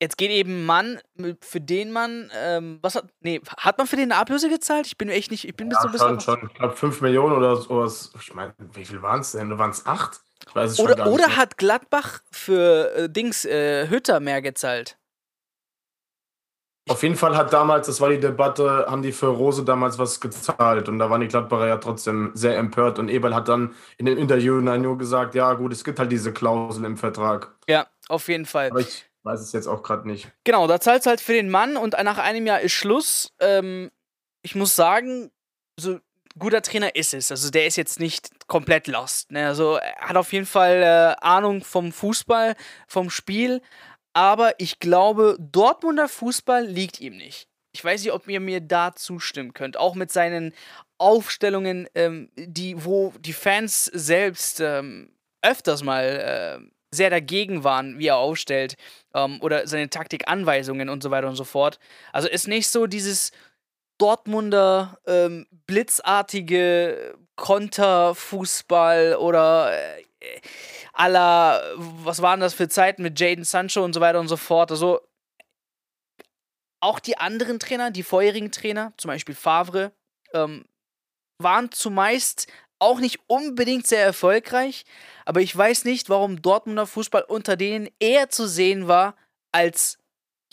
[0.00, 1.00] Jetzt geht eben ein Mann,
[1.40, 4.86] für den man, ähm, was hat, nee, hat man für den eine Ablöse gezahlt?
[4.86, 6.20] Ich bin echt nicht, ich bin ja, bis so ein bisschen.
[6.20, 6.50] Schon, schon.
[6.50, 8.12] Ich glaube 5 Millionen oder sowas.
[8.20, 9.56] Ich meine, wie viel waren es denn?
[9.56, 10.20] Waren es 8?
[10.48, 14.98] Ich weiß es oder schon oder hat Gladbach für äh, Dings, äh, Hütter mehr gezahlt?
[16.86, 20.20] Auf jeden Fall hat damals, das war die Debatte, haben die für Rose damals was
[20.20, 24.04] gezahlt und da waren die Gladbacher ja trotzdem sehr empört und Eberl hat dann in
[24.04, 27.54] dem Interview nur gesagt, ja gut, es gibt halt diese Klausel im Vertrag.
[27.66, 28.68] Ja, auf jeden Fall.
[28.68, 30.30] Aber ich, weiß es jetzt auch gerade nicht.
[30.44, 33.32] Genau, da zahlt es halt für den Mann und nach einem Jahr ist Schluss.
[33.40, 33.90] Ähm,
[34.42, 35.30] ich muss sagen,
[35.78, 35.98] so
[36.38, 37.30] guter Trainer ist es.
[37.30, 39.30] Also der ist jetzt nicht komplett lost.
[39.32, 39.46] Ne?
[39.46, 42.54] Also er hat auf jeden Fall äh, Ahnung vom Fußball,
[42.86, 43.62] vom Spiel.
[44.12, 47.48] Aber ich glaube, Dortmunder Fußball liegt ihm nicht.
[47.72, 49.76] Ich weiß nicht, ob ihr mir da zustimmen könnt.
[49.76, 50.52] Auch mit seinen
[50.98, 55.10] Aufstellungen, ähm, die, wo die Fans selbst ähm,
[55.42, 58.76] öfters mal äh, sehr dagegen waren, wie er aufstellt
[59.14, 61.78] ähm, oder seine Taktikanweisungen und so weiter und so fort.
[62.12, 63.32] Also ist nicht so dieses
[63.98, 70.40] Dortmunder ähm, blitzartige Konterfußball oder äh,
[70.92, 74.70] aller, was waren das für Zeiten mit Jaden Sancho und so weiter und so fort.
[74.70, 75.00] Also
[76.80, 79.92] auch die anderen Trainer, die vorherigen Trainer, zum Beispiel Favre,
[80.32, 80.64] ähm,
[81.38, 82.46] waren zumeist
[82.84, 84.84] auch nicht unbedingt sehr erfolgreich,
[85.24, 89.16] aber ich weiß nicht, warum Dortmunder Fußball unter denen eher zu sehen war
[89.52, 89.98] als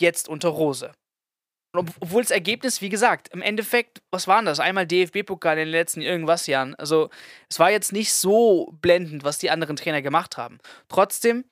[0.00, 0.92] jetzt unter Rose.
[1.74, 4.60] Und obwohl das Ergebnis, wie gesagt, im Endeffekt, was waren das?
[4.60, 6.74] Einmal DFB-Pokal in den letzten irgendwas Jahren.
[6.74, 7.08] Also,
[7.48, 10.58] es war jetzt nicht so blendend, was die anderen Trainer gemacht haben.
[10.88, 11.46] Trotzdem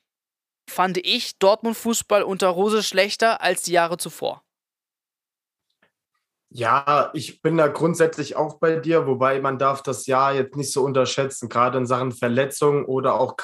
[0.69, 4.43] fand ich Dortmund-Fußball unter Rose schlechter als die Jahre zuvor.
[6.52, 10.72] Ja, ich bin da grundsätzlich auch bei dir, wobei man darf das Jahr jetzt nicht
[10.72, 13.36] so unterschätzen, gerade in Sachen Verletzungen oder auch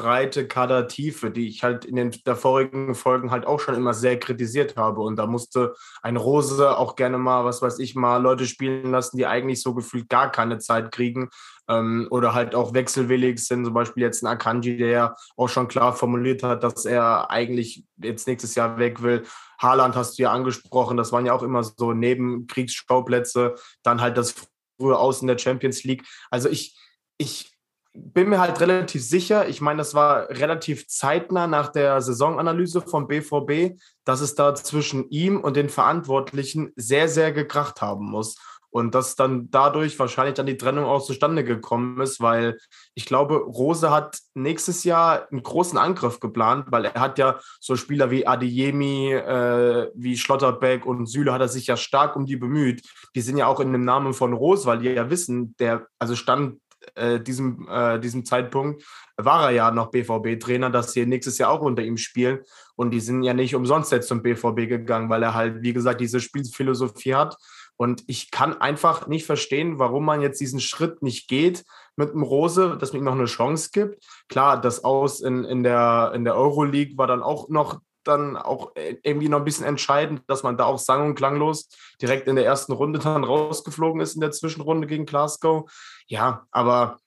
[0.00, 4.76] Kaderbreite, Kadertiefe, die ich halt in den vorigen Folgen halt auch schon immer sehr kritisiert
[4.76, 5.02] habe.
[5.02, 9.18] Und da musste ein Rose auch gerne mal, was weiß ich, mal Leute spielen lassen,
[9.18, 11.28] die eigentlich so gefühlt gar keine Zeit kriegen
[11.68, 13.66] ähm, oder halt auch wechselwillig sind.
[13.66, 18.26] Zum Beispiel jetzt ein Akanji, der auch schon klar formuliert hat, dass er eigentlich jetzt
[18.26, 19.24] nächstes Jahr weg will.
[19.58, 24.34] Haaland hast du ja angesprochen, das waren ja auch immer so Nebenkriegsschauplätze, dann halt das
[24.78, 26.04] frühe Aus in der Champions League.
[26.30, 26.78] Also ich,
[27.18, 27.49] ich
[27.92, 33.08] bin mir halt relativ sicher, ich meine, das war relativ zeitnah nach der Saisonanalyse vom
[33.08, 38.36] BVB, dass es da zwischen ihm und den Verantwortlichen sehr, sehr gekracht haben muss.
[38.72, 42.56] Und dass dann dadurch wahrscheinlich dann die Trennung auch zustande gekommen ist, weil
[42.94, 47.74] ich glaube, Rose hat nächstes Jahr einen großen Angriff geplant, weil er hat ja so
[47.74, 52.36] Spieler wie Adeyemi, äh, wie Schlotterbeck und Süle hat er sich ja stark um die
[52.36, 52.82] bemüht.
[53.16, 56.14] Die sind ja auch in dem Namen von Rose, weil die ja wissen, der, also
[56.14, 56.60] stand
[56.94, 58.84] äh, diesem, äh, diesem Zeitpunkt
[59.16, 62.40] war er ja noch BVB-Trainer, dass sie nächstes Jahr auch unter ihm spielen.
[62.76, 66.00] Und die sind ja nicht umsonst jetzt zum BVB gegangen, weil er halt, wie gesagt,
[66.00, 67.36] diese Spielphilosophie hat
[67.80, 71.64] und ich kann einfach nicht verstehen, warum man jetzt diesen Schritt nicht geht
[71.96, 74.04] mit dem Rose, dass man ihm noch eine Chance gibt.
[74.28, 78.72] Klar, das Aus in, in der, in der Euroleague war dann auch noch dann auch
[78.76, 81.68] irgendwie noch ein bisschen entscheidend, dass man da auch sang- und klanglos
[82.00, 85.70] direkt in der ersten Runde dann rausgeflogen ist in der Zwischenrunde gegen Glasgow.
[86.06, 86.98] Ja, aber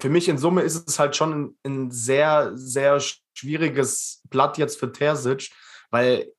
[0.00, 3.00] für mich in Summe ist es halt schon ein sehr, sehr
[3.34, 5.50] schwieriges Blatt jetzt für Terzic,
[5.90, 6.32] weil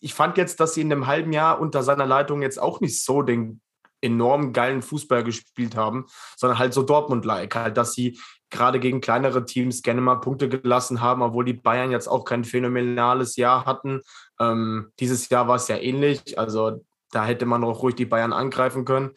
[0.00, 3.04] ich fand jetzt, dass sie in einem halben Jahr unter seiner Leitung jetzt auch nicht
[3.04, 3.60] so den
[4.00, 6.06] enorm geilen Fußball gespielt haben,
[6.36, 8.18] sondern halt so Dortmund-like, halt, dass sie
[8.50, 12.44] gerade gegen kleinere Teams gerne mal Punkte gelassen haben, obwohl die Bayern jetzt auch kein
[12.44, 14.00] phänomenales Jahr hatten.
[14.40, 18.32] Ähm, dieses Jahr war es ja ähnlich, also da hätte man auch ruhig die Bayern
[18.32, 19.10] angreifen können.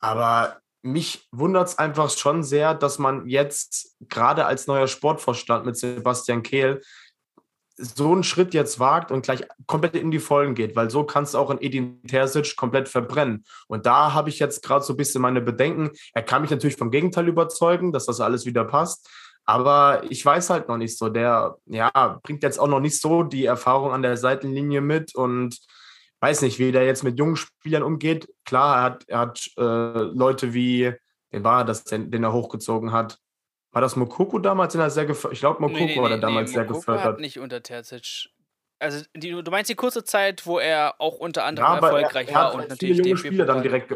[0.00, 5.78] Aber mich wundert es einfach schon sehr, dass man jetzt gerade als neuer Sportvorstand mit
[5.78, 6.82] Sebastian Kehl
[7.76, 11.34] so einen Schritt jetzt wagt und gleich komplett in die Vollen geht, weil so kannst
[11.34, 13.44] du auch in Edin Terzic komplett verbrennen.
[13.66, 15.90] Und da habe ich jetzt gerade so ein bisschen meine Bedenken.
[16.12, 19.08] Er kann mich natürlich vom Gegenteil überzeugen, dass das alles wieder passt.
[19.44, 21.08] Aber ich weiß halt noch nicht so.
[21.08, 25.58] Der, ja, bringt jetzt auch noch nicht so die Erfahrung an der Seitenlinie mit und
[26.20, 28.28] weiß nicht, wie der jetzt mit jungen Spielern umgeht.
[28.44, 30.94] Klar, er hat, er hat äh, Leute wie,
[31.30, 33.18] wen war das, den, den er hochgezogen hat?
[33.74, 36.18] War das Mokoko damals, den er sehr gefördert Ich glaube, Mokoko nee, nee, war der
[36.18, 37.04] damals nee, sehr Mokoko gefördert.
[37.04, 38.28] Hat nicht unter Terzic.
[38.78, 42.34] Also, die, du meinst die kurze Zeit, wo er auch unter anderem ja, erfolgreich er,
[42.34, 43.92] er war und natürlich viele junge Spieler dann direkt.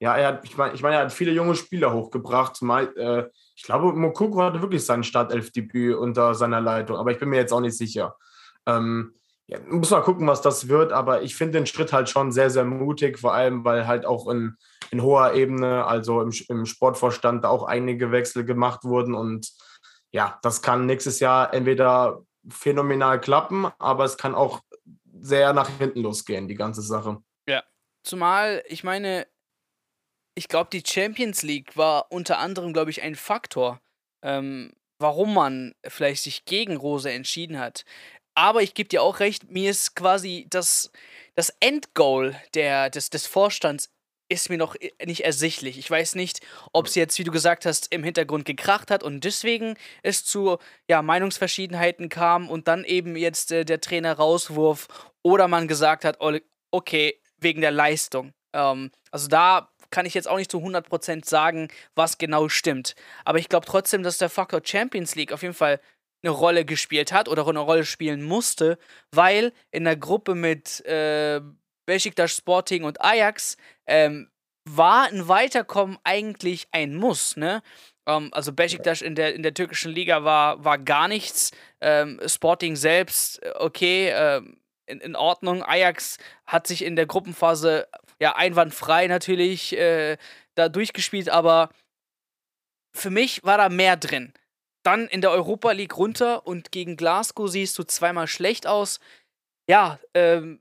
[0.00, 2.56] Ja, er hat, ich meine, ich mein, er hat viele junge Spieler hochgebracht.
[2.56, 7.28] Zumal, äh, ich glaube, Mokoko hatte wirklich sein Startelfdebüt unter seiner Leitung, aber ich bin
[7.28, 8.16] mir jetzt auch nicht sicher.
[8.66, 9.14] Ähm,
[9.46, 12.50] ja, muss mal gucken, was das wird, aber ich finde den Schritt halt schon sehr,
[12.50, 14.56] sehr mutig, vor allem, weil halt auch in,
[14.90, 19.52] in hoher Ebene, also im, im Sportvorstand, auch einige Wechsel gemacht wurden und
[20.12, 24.60] ja, das kann nächstes Jahr entweder phänomenal klappen, aber es kann auch
[25.20, 27.22] sehr nach hinten losgehen, die ganze Sache.
[27.48, 27.62] Ja,
[28.02, 29.26] zumal, ich meine,
[30.34, 33.80] ich glaube, die Champions League war unter anderem, glaube ich, ein Faktor,
[34.22, 37.84] ähm, warum man vielleicht sich gegen Rose entschieden hat.
[38.34, 40.90] Aber ich gebe dir auch recht, mir ist quasi das,
[41.34, 43.90] das Endgoal der, des, des Vorstands
[44.30, 45.76] ist mir noch nicht ersichtlich.
[45.78, 46.40] Ich weiß nicht,
[46.72, 50.58] ob es jetzt, wie du gesagt hast, im Hintergrund gekracht hat und deswegen es zu
[50.88, 54.88] ja, Meinungsverschiedenheiten kam und dann eben jetzt äh, der Trainer rauswurf
[55.22, 56.18] oder man gesagt hat,
[56.70, 58.32] okay, wegen der Leistung.
[58.52, 62.94] Ähm, also da kann ich jetzt auch nicht zu 100% sagen, was genau stimmt.
[63.24, 65.80] Aber ich glaube trotzdem, dass der Faktor Champions League auf jeden Fall
[66.22, 68.78] eine Rolle gespielt hat oder eine Rolle spielen musste,
[69.10, 71.40] weil in der Gruppe mit äh,
[71.90, 73.56] Besiktas Sporting und Ajax
[73.88, 74.30] ähm,
[74.64, 77.64] war ein Weiterkommen eigentlich ein Muss, ne?
[78.06, 81.50] Ähm, also Besiktas in der, in der türkischen Liga war, war gar nichts.
[81.80, 84.40] Ähm, Sporting selbst, äh, okay, äh,
[84.86, 85.64] in, in Ordnung.
[85.64, 87.88] Ajax hat sich in der Gruppenphase
[88.20, 90.16] ja einwandfrei natürlich äh,
[90.54, 91.70] da durchgespielt, aber
[92.94, 94.32] für mich war da mehr drin
[94.84, 99.00] dann in der Europa League runter und gegen Glasgow siehst du zweimal schlecht aus.
[99.68, 100.60] Ja, ähm,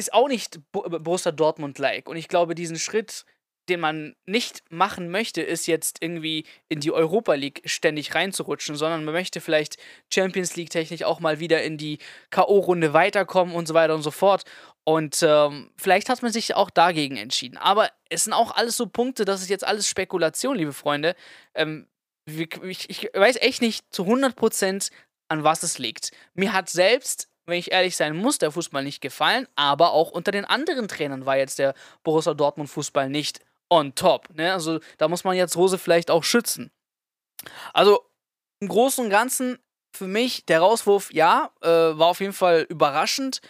[0.00, 2.08] ist auch nicht Borussia Dortmund-like.
[2.08, 3.24] Und ich glaube, diesen Schritt
[3.70, 9.04] den man nicht machen möchte, ist jetzt irgendwie in die Europa League ständig reinzurutschen, sondern
[9.04, 9.76] man möchte vielleicht
[10.12, 11.98] Champions League technisch auch mal wieder in die
[12.30, 14.44] K.O.-Runde weiterkommen und so weiter und so fort.
[14.84, 17.56] Und ähm, vielleicht hat man sich auch dagegen entschieden.
[17.56, 21.14] Aber es sind auch alles so Punkte, das ist jetzt alles Spekulation, liebe Freunde.
[21.54, 21.86] Ähm,
[22.26, 24.90] ich, ich, weiß echt nicht zu 100%
[25.28, 26.10] an was es liegt.
[26.34, 30.32] Mir hat selbst wenn ich ehrlich sein muss, der Fußball nicht gefallen, aber auch unter
[30.32, 34.28] den anderen Trainern war jetzt der Borussia Dortmund Fußball nicht on top.
[34.34, 34.52] Ne?
[34.52, 36.70] Also da muss man jetzt Rose vielleicht auch schützen.
[37.72, 38.04] Also
[38.60, 39.58] im Großen und Ganzen
[39.92, 43.40] für mich der Rauswurf, ja, äh, war auf jeden Fall überraschend,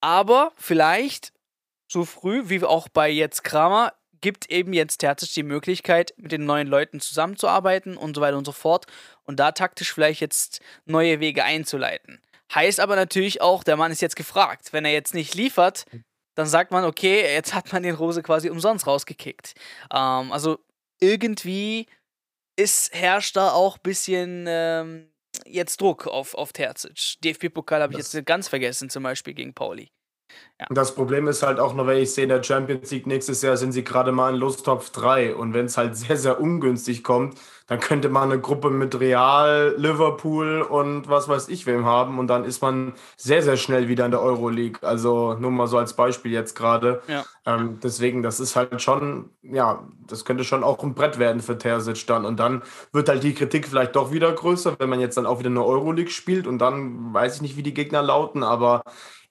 [0.00, 1.32] aber vielleicht
[1.90, 6.44] so früh wie auch bei jetzt Kramer gibt eben jetzt Terzic die Möglichkeit, mit den
[6.44, 8.86] neuen Leuten zusammenzuarbeiten und so weiter und so fort
[9.24, 12.20] und da taktisch vielleicht jetzt neue Wege einzuleiten.
[12.54, 14.72] Heißt aber natürlich auch, der Mann ist jetzt gefragt.
[14.72, 15.84] Wenn er jetzt nicht liefert,
[16.34, 19.54] dann sagt man, okay, jetzt hat man den Rose quasi umsonst rausgekickt.
[19.92, 20.58] Ähm, also
[21.00, 21.86] irgendwie
[22.56, 25.10] ist, herrscht da auch ein bisschen ähm,
[25.46, 27.20] jetzt Druck auf, auf Terzic.
[27.22, 29.90] DFB-Pokal habe ich jetzt ganz vergessen, zum Beispiel gegen Pauli.
[30.60, 30.66] Ja.
[30.70, 33.56] Das Problem ist halt auch noch, wenn ich sehe, in der Champions League nächstes Jahr
[33.56, 35.36] sind sie gerade mal in Lostopf 3.
[35.36, 37.38] Und wenn es halt sehr, sehr ungünstig kommt,
[37.68, 42.18] dann könnte man eine Gruppe mit Real, Liverpool und was weiß ich wem haben.
[42.18, 44.82] Und dann ist man sehr, sehr schnell wieder in der Euroleague.
[44.82, 47.02] Also nur mal so als Beispiel jetzt gerade.
[47.06, 47.24] Ja.
[47.46, 51.56] Ähm, deswegen, das ist halt schon, ja, das könnte schon auch ein Brett werden für
[51.56, 52.24] Terzic dann.
[52.24, 52.62] Und dann
[52.92, 55.64] wird halt die Kritik vielleicht doch wieder größer, wenn man jetzt dann auch wieder eine
[55.64, 56.48] Euroleague spielt.
[56.48, 58.82] Und dann weiß ich nicht, wie die Gegner lauten, aber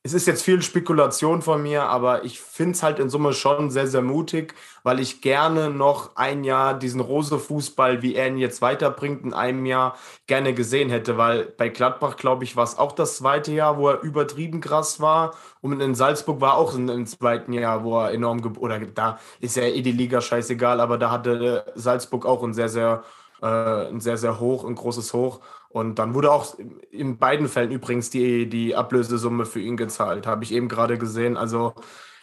[0.04, 3.70] es ist jetzt viel Spekulation von mir, aber ich finde es halt in Summe schon
[3.72, 8.62] sehr, sehr mutig, weil ich gerne noch ein Jahr diesen Rose-Fußball, wie er ihn jetzt
[8.62, 12.94] weiterbringt, in einem Jahr gerne gesehen hätte, weil bei Gladbach, glaube ich, war es auch
[12.94, 17.52] das zweite Jahr, wo er übertrieben krass war und in Salzburg war auch im zweiten
[17.52, 21.66] Jahr, wo er enorm, oder da ist ja eh die Liga scheißegal, aber da hatte
[21.76, 23.04] Salzburg auch ein sehr, sehr,
[23.42, 23.46] äh,
[23.90, 26.58] ein sehr, sehr hoch, ein großes Hoch und dann wurde auch
[26.92, 31.38] in beiden Fällen übrigens die, die Ablösesumme für ihn gezahlt, habe ich eben gerade gesehen.
[31.38, 31.74] Also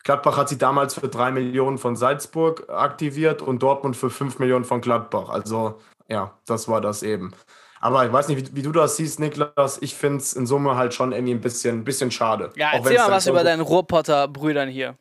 [0.02, 4.64] Gladbach hat sie damals für drei Millionen von Salzburg aktiviert und Dortmund für fünf Millionen
[4.64, 5.28] von Gladbach.
[5.30, 7.32] Also ja, das war das eben.
[7.80, 9.78] Aber ich weiß nicht, wie, wie du das siehst, Niklas.
[9.82, 12.50] Ich finde es in Summe halt schon irgendwie ein bisschen, ein bisschen schade.
[12.56, 14.96] Ja, erzähl mal was über deinen Ruhrpotter-Brüdern hier.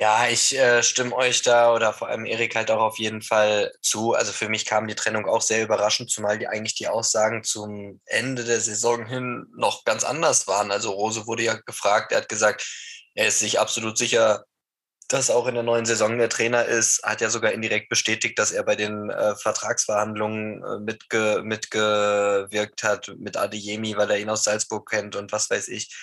[0.00, 3.70] Ja, ich äh, stimme euch da oder vor allem Erik halt auch auf jeden Fall
[3.82, 4.14] zu.
[4.14, 8.00] Also für mich kam die Trennung auch sehr überraschend, zumal die eigentlich die Aussagen zum
[8.06, 10.70] Ende der Saison hin noch ganz anders waren.
[10.70, 12.66] Also Rose wurde ja gefragt, er hat gesagt,
[13.14, 14.46] er ist sich absolut sicher,
[15.08, 18.52] dass auch in der neuen Saison der Trainer ist, hat ja sogar indirekt bestätigt, dass
[18.52, 24.44] er bei den äh, Vertragsverhandlungen äh, mitge mitgewirkt hat mit Adeyemi, weil er ihn aus
[24.44, 25.94] Salzburg kennt und was weiß ich.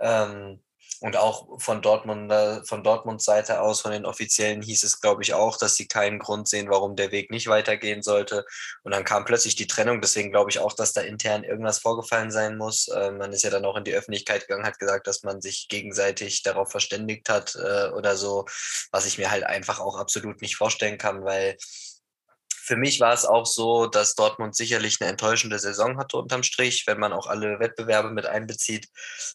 [0.00, 0.60] Ähm,
[1.00, 2.30] und auch von Dortmund,
[2.66, 6.18] von Dortmunds Seite aus, von den Offiziellen hieß es, glaube ich, auch, dass sie keinen
[6.18, 8.44] Grund sehen, warum der Weg nicht weitergehen sollte.
[8.82, 10.00] Und dann kam plötzlich die Trennung.
[10.02, 12.88] Deswegen glaube ich auch, dass da intern irgendwas vorgefallen sein muss.
[12.88, 15.68] Äh, man ist ja dann auch in die Öffentlichkeit gegangen, hat gesagt, dass man sich
[15.68, 18.44] gegenseitig darauf verständigt hat äh, oder so,
[18.90, 21.56] was ich mir halt einfach auch absolut nicht vorstellen kann, weil
[22.70, 26.84] für mich war es auch so, dass Dortmund sicherlich eine enttäuschende Saison hatte unterm Strich,
[26.86, 28.86] wenn man auch alle Wettbewerbe mit einbezieht.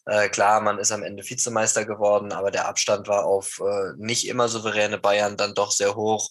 [0.06, 4.26] Äh, klar, man ist am Ende Vizemeister geworden, aber der Abstand war auf äh, nicht
[4.26, 6.30] immer souveräne Bayern dann doch sehr hoch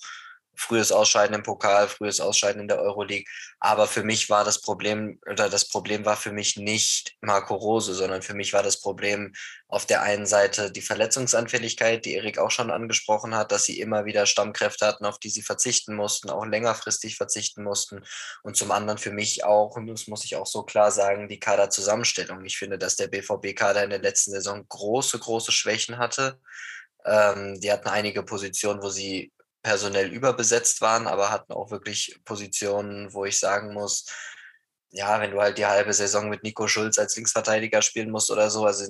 [0.58, 3.26] frühes Ausscheiden im Pokal, frühes Ausscheiden in der Euroleague.
[3.60, 7.94] Aber für mich war das Problem, oder das Problem war für mich nicht Marco Rose,
[7.94, 9.34] sondern für mich war das Problem
[9.68, 14.06] auf der einen Seite die Verletzungsanfälligkeit, die Erik auch schon angesprochen hat, dass sie immer
[14.06, 18.06] wieder Stammkräfte hatten, auf die sie verzichten mussten, auch längerfristig verzichten mussten.
[18.44, 21.40] Und zum anderen für mich auch, und das muss ich auch so klar sagen, die
[21.40, 22.46] Kaderzusammenstellung.
[22.46, 26.40] Ich finde, dass der BVB-Kader in der letzten Saison große, große Schwächen hatte.
[27.06, 29.32] Ähm, die hatten einige Positionen, wo sie
[29.66, 34.06] personell überbesetzt waren, aber hatten auch wirklich Positionen, wo ich sagen muss,
[34.98, 38.50] ja, wenn du halt die halbe Saison mit Nico Schulz als Linksverteidiger spielen musst oder
[38.50, 38.86] so, also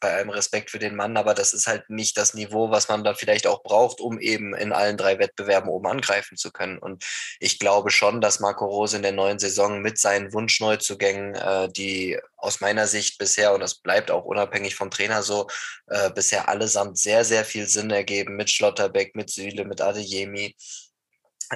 [0.00, 3.04] bei allem Respekt für den Mann, aber das ist halt nicht das Niveau, was man
[3.04, 6.78] dann vielleicht auch braucht, um eben in allen drei Wettbewerben oben angreifen zu können.
[6.78, 7.04] Und
[7.40, 12.18] ich glaube schon, dass Marco Rose in der neuen Saison mit seinen Wunschneuzugängen, äh, die
[12.38, 15.46] aus meiner Sicht bisher, und das bleibt auch unabhängig vom Trainer so,
[15.88, 20.56] äh, bisher allesamt sehr, sehr viel Sinn ergeben mit Schlotterbeck, mit Süle, mit Adeyemi,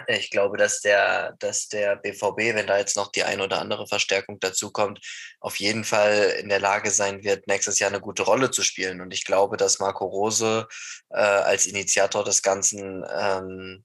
[0.09, 3.87] ich glaube, dass der, dass der BVB, wenn da jetzt noch die ein oder andere
[3.87, 5.01] Verstärkung dazukommt,
[5.41, 9.01] auf jeden Fall in der Lage sein wird, nächstes Jahr eine gute Rolle zu spielen.
[9.01, 10.67] Und ich glaube, dass Marco Rose
[11.11, 13.85] äh, als Initiator des Ganzen ähm,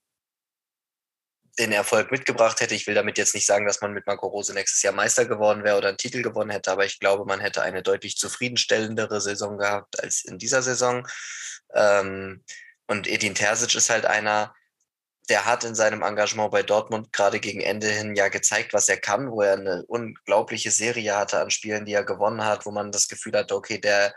[1.59, 2.73] den Erfolg mitgebracht hätte.
[2.73, 5.63] Ich will damit jetzt nicht sagen, dass man mit Marco Rose nächstes Jahr Meister geworden
[5.63, 9.57] wäre oder einen Titel gewonnen hätte, aber ich glaube, man hätte eine deutlich zufriedenstellendere Saison
[9.57, 11.05] gehabt als in dieser Saison.
[11.73, 12.43] Ähm,
[12.87, 14.55] und Edin Terzic ist halt einer,
[15.29, 18.97] der hat in seinem Engagement bei Dortmund gerade gegen Ende hin ja gezeigt, was er
[18.97, 22.91] kann, wo er eine unglaubliche Serie hatte an Spielen, die er gewonnen hat, wo man
[22.91, 24.13] das Gefühl hatte, okay, der,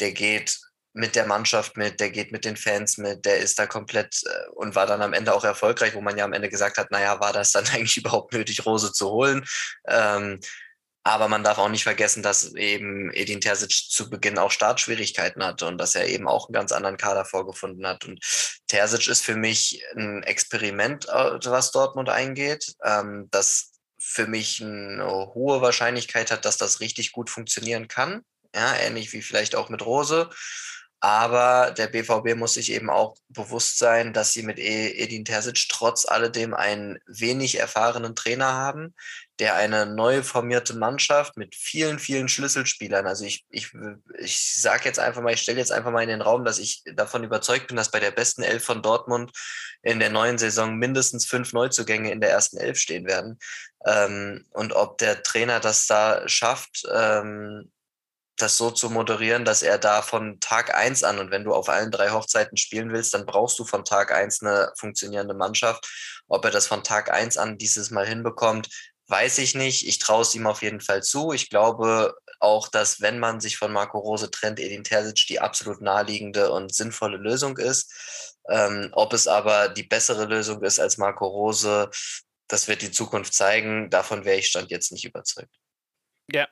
[0.00, 0.58] der geht
[0.94, 4.50] mit der Mannschaft mit, der geht mit den Fans mit, der ist da komplett äh,
[4.54, 7.20] und war dann am Ende auch erfolgreich, wo man ja am Ende gesagt hat, naja,
[7.20, 9.44] war das dann eigentlich überhaupt nötig, Rose zu holen?
[9.88, 10.40] Ähm,
[11.04, 15.66] aber man darf auch nicht vergessen, dass eben Edin Terzic zu Beginn auch Startschwierigkeiten hatte
[15.66, 18.06] und dass er eben auch einen ganz anderen Kader vorgefunden hat.
[18.06, 18.24] Und
[18.68, 25.34] Terzic ist für mich ein Experiment, äh, was Dortmund eingeht, ähm, das für mich eine
[25.34, 28.22] hohe Wahrscheinlichkeit hat, dass das richtig gut funktionieren kann.
[28.54, 30.30] Ja, ähnlich wie vielleicht auch mit Rose.
[31.00, 35.66] Aber der BVB muss sich eben auch bewusst sein, dass sie mit e-, Edin Terzic
[35.68, 38.94] trotz alledem einen wenig erfahrenen Trainer haben,
[39.40, 43.72] der eine neu formierte Mannschaft mit vielen, vielen Schlüsselspielern, also ich, ich,
[44.18, 46.82] ich sage jetzt einfach mal, ich stelle jetzt einfach mal in den Raum, dass ich
[46.94, 49.32] davon überzeugt bin, dass bei der besten Elf von Dortmund
[49.82, 53.38] in der neuen Saison mindestens fünf Neuzugänge in der ersten Elf stehen werden.
[53.86, 57.72] Ähm, und ob der Trainer das da schafft, ähm,
[58.36, 61.68] das so zu moderieren, dass er da von Tag eins an und wenn du auf
[61.68, 65.88] allen drei Hochzeiten spielen willst, dann brauchst du von Tag eins eine funktionierende Mannschaft.
[66.26, 68.68] Ob er das von Tag eins an dieses Mal hinbekommt,
[69.08, 69.86] weiß ich nicht.
[69.86, 71.32] Ich traue es ihm auf jeden Fall zu.
[71.32, 75.80] Ich glaube auch, dass wenn man sich von Marco Rose trennt, Edin Terzic die absolut
[75.80, 78.36] naheliegende und sinnvolle Lösung ist.
[78.48, 81.90] Ähm, ob es aber die bessere Lösung ist als Marco Rose,
[82.48, 83.90] das wird die Zukunft zeigen.
[83.90, 85.54] Davon wäre ich Stand jetzt nicht überzeugt.
[86.30, 86.48] Ja,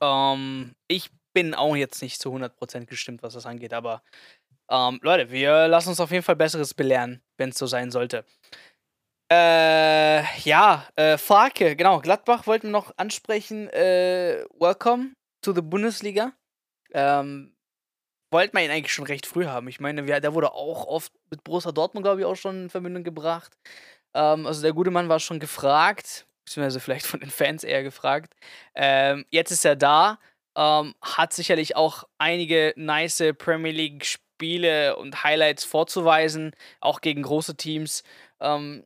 [0.00, 4.02] ähm, ich bin auch jetzt nicht zu 100% gestimmt, was das angeht, aber
[4.70, 8.24] ähm, Leute, wir lassen uns auf jeden Fall Besseres belehren, wenn es so sein sollte.
[9.32, 13.66] Äh, ja, äh, Farke, genau, Gladbach wollten wir noch ansprechen.
[13.70, 16.32] Äh, welcome to the Bundesliga.
[16.92, 17.56] Ähm,
[18.30, 19.68] wollten wir ihn eigentlich schon recht früh haben.
[19.68, 22.70] Ich meine, wir, der wurde auch oft mit Borussia Dortmund, glaube ich, auch schon in
[22.70, 23.56] Verbindung gebracht.
[24.14, 28.34] Ähm, also der gute Mann war schon gefragt beziehungsweise vielleicht von den Fans eher gefragt.
[28.74, 30.18] Ähm, jetzt ist er da,
[30.58, 37.56] ähm, hat sicherlich auch einige nice Premier League Spiele und Highlights vorzuweisen, auch gegen große
[37.56, 38.02] Teams.
[38.40, 38.84] Ähm,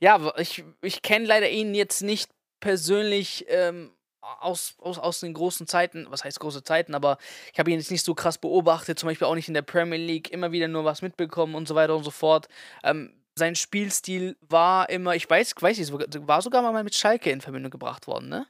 [0.00, 5.66] ja, ich, ich kenne leider ihn jetzt nicht persönlich ähm, aus, aus, aus den großen
[5.66, 7.18] Zeiten, was heißt große Zeiten, aber
[7.52, 9.98] ich habe ihn jetzt nicht so krass beobachtet, zum Beispiel auch nicht in der Premier
[9.98, 12.48] League, immer wieder nur was mitbekommen und so weiter und so fort.
[12.82, 15.92] Ähm, sein Spielstil war immer, ich weiß, weiß nicht,
[16.26, 18.46] war sogar mal mit Schalke in Verbindung gebracht worden, ne?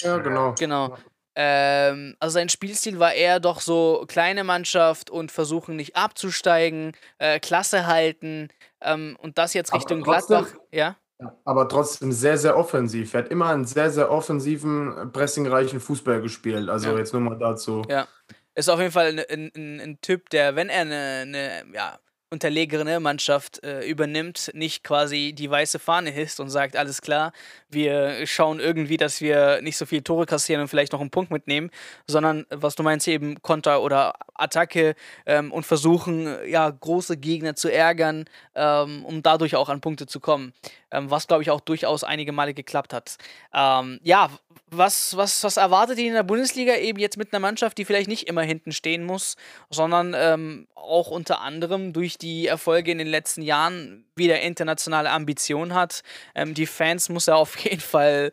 [0.00, 0.54] Ja, genau.
[0.58, 0.96] Genau.
[1.34, 7.40] Ähm, also sein Spielstil war eher doch so kleine Mannschaft und versuchen nicht abzusteigen, äh,
[7.40, 8.48] Klasse halten
[8.82, 10.96] ähm, und das jetzt Richtung trotzdem, Gladbach, ja?
[11.44, 13.14] Aber trotzdem sehr, sehr offensiv.
[13.14, 16.68] Er hat immer einen sehr, sehr offensiven, pressingreichen Fußball gespielt.
[16.68, 16.98] Also ja.
[16.98, 17.82] jetzt nur mal dazu.
[17.88, 18.08] Ja.
[18.54, 21.98] Ist auf jeden Fall ein, ein, ein Typ, der, wenn er eine, eine ja,
[22.32, 27.32] unterlegene Mannschaft äh, übernimmt, nicht quasi die weiße Fahne hisst und sagt, alles klar,
[27.70, 31.30] wir schauen irgendwie, dass wir nicht so viele Tore kassieren und vielleicht noch einen Punkt
[31.30, 31.70] mitnehmen,
[32.06, 34.94] sondern was du meinst, eben Konter oder Attacke
[35.26, 40.18] ähm, und versuchen, ja, große Gegner zu ärgern, ähm, um dadurch auch an Punkte zu
[40.18, 40.52] kommen.
[40.92, 43.16] Ähm, was, glaube ich, auch durchaus einige Male geklappt hat.
[43.52, 44.30] Ähm, ja,
[44.70, 48.08] was, was, was erwartet ihr in der Bundesliga eben jetzt mit einer Mannschaft, die vielleicht
[48.08, 49.36] nicht immer hinten stehen muss,
[49.70, 55.74] sondern ähm, auch unter anderem durch die Erfolge in den letzten Jahren wieder internationale Ambitionen
[55.74, 56.02] hat?
[56.34, 58.30] Ähm, die Fans muss er auf jeden Fall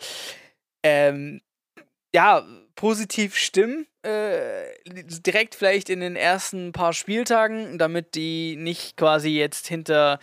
[0.83, 1.41] ähm,
[2.13, 2.45] ja,
[2.75, 3.85] positiv stimmen.
[4.01, 10.19] Äh, direkt vielleicht in den ersten paar Spieltagen, damit die nicht quasi jetzt hinter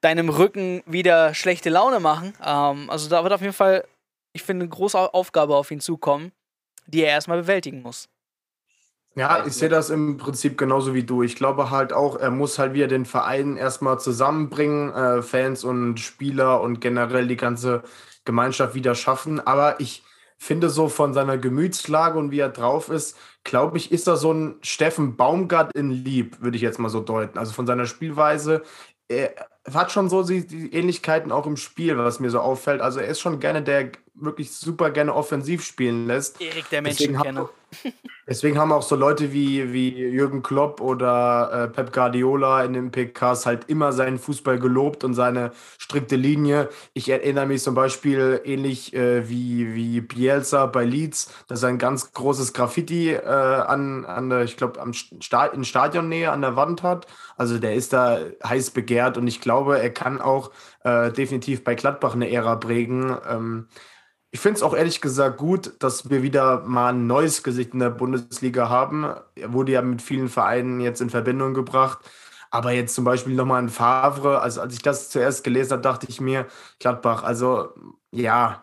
[0.00, 2.34] deinem Rücken wieder schlechte Laune machen.
[2.44, 3.84] Ähm, also da wird auf jeden Fall
[4.36, 6.30] ich finde, eine große Aufgabe auf ihn zukommen,
[6.86, 8.08] die er erstmal bewältigen muss.
[9.14, 11.22] Ja, ich sehe das im Prinzip genauso wie du.
[11.22, 15.98] Ich glaube halt auch, er muss halt wieder den Verein erstmal zusammenbringen, äh, Fans und
[15.98, 17.82] Spieler und generell die ganze
[18.26, 19.40] Gemeinschaft wieder schaffen.
[19.40, 20.02] Aber ich
[20.36, 24.34] finde so von seiner Gemütslage und wie er drauf ist, glaube ich, ist er so
[24.34, 27.38] ein Steffen Baumgart in Lieb, würde ich jetzt mal so deuten.
[27.38, 28.64] Also von seiner Spielweise.
[29.08, 29.34] Er
[29.72, 32.80] hat schon so die, die Ähnlichkeiten auch im Spiel, was mir so auffällt.
[32.80, 36.40] Also er ist schon gerne der wirklich super gerne offensiv spielen lässt.
[36.40, 37.50] Erik, der Menschenkenner.
[38.28, 42.90] Deswegen haben auch so Leute wie, wie Jürgen Klopp oder äh, Pep Guardiola in den
[42.90, 46.68] PKs halt immer seinen Fußball gelobt und seine strikte Linie.
[46.92, 51.78] Ich erinnere mich zum Beispiel ähnlich äh, wie, wie Bielsa bei Leeds, dass er ein
[51.78, 54.80] ganz großes Graffiti äh, an, an der, ich glaube,
[55.20, 57.06] Sta in Stadionnähe an der Wand hat.
[57.36, 60.50] Also der ist da heiß begehrt und ich glaube, er kann auch
[60.82, 63.16] äh, definitiv bei Gladbach eine Ära prägen.
[63.28, 63.68] Ähm,
[64.36, 67.78] ich finde es auch ehrlich gesagt gut, dass wir wieder mal ein neues Gesicht in
[67.78, 69.06] der Bundesliga haben.
[69.34, 72.00] Er wurde ja mit vielen Vereinen jetzt in Verbindung gebracht.
[72.50, 76.06] Aber jetzt zum Beispiel nochmal ein Favre, also als ich das zuerst gelesen habe, dachte
[76.10, 76.44] ich mir,
[76.80, 77.72] Gladbach, also
[78.10, 78.60] ja,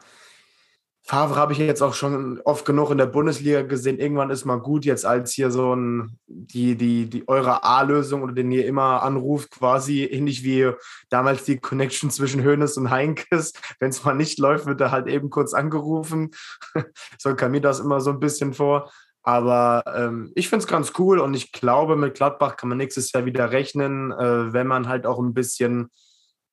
[1.06, 3.99] Favre habe ich jetzt auch schon oft genug in der Bundesliga gesehen.
[3.99, 8.32] Irgendwann ist mal gut, jetzt als hier so ein, die, die, die eure A-Lösung oder
[8.32, 10.72] den ihr immer anruft, quasi ähnlich wie
[11.10, 13.51] damals die Connection zwischen Hoeneß und Heinkes.
[13.80, 16.32] Wenn es mal nicht läuft, wird er halt eben kurz angerufen.
[17.20, 18.89] so kam mir das immer so ein bisschen vor.
[19.24, 23.12] Aber ähm, ich finde es ganz cool und ich glaube, mit Gladbach kann man nächstes
[23.12, 25.89] Jahr wieder rechnen, äh, wenn man halt auch ein bisschen,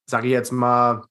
[0.07, 1.03] sage ich jetzt mal,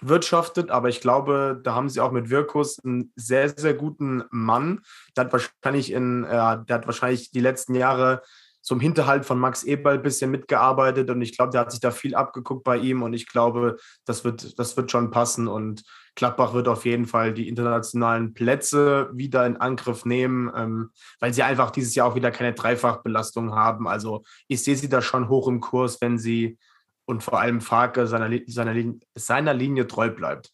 [0.00, 4.80] wirtschaftet, aber ich glaube, da haben sie auch mit Wirkus einen sehr, sehr guten Mann.
[5.16, 8.22] Der hat wahrscheinlich in, äh, der hat wahrscheinlich die letzten Jahre
[8.66, 11.92] zum Hinterhalt von Max Eberl ein bisschen mitgearbeitet und ich glaube, der hat sich da
[11.92, 15.84] viel abgeguckt bei ihm und ich glaube, das wird, das wird schon passen und
[16.16, 20.90] Gladbach wird auf jeden Fall die internationalen Plätze wieder in Angriff nehmen, ähm,
[21.20, 23.86] weil sie einfach dieses Jahr auch wieder keine Dreifachbelastung haben.
[23.86, 26.58] Also ich sehe sie da schon hoch im Kurs, wenn sie
[27.06, 30.52] und vor allem Farke seiner, seiner, Linie, seiner Linie treu bleibt.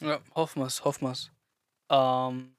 [0.00, 1.30] Ja, hoffen wir es, hoffen wir es.
[1.90, 2.56] Ähm,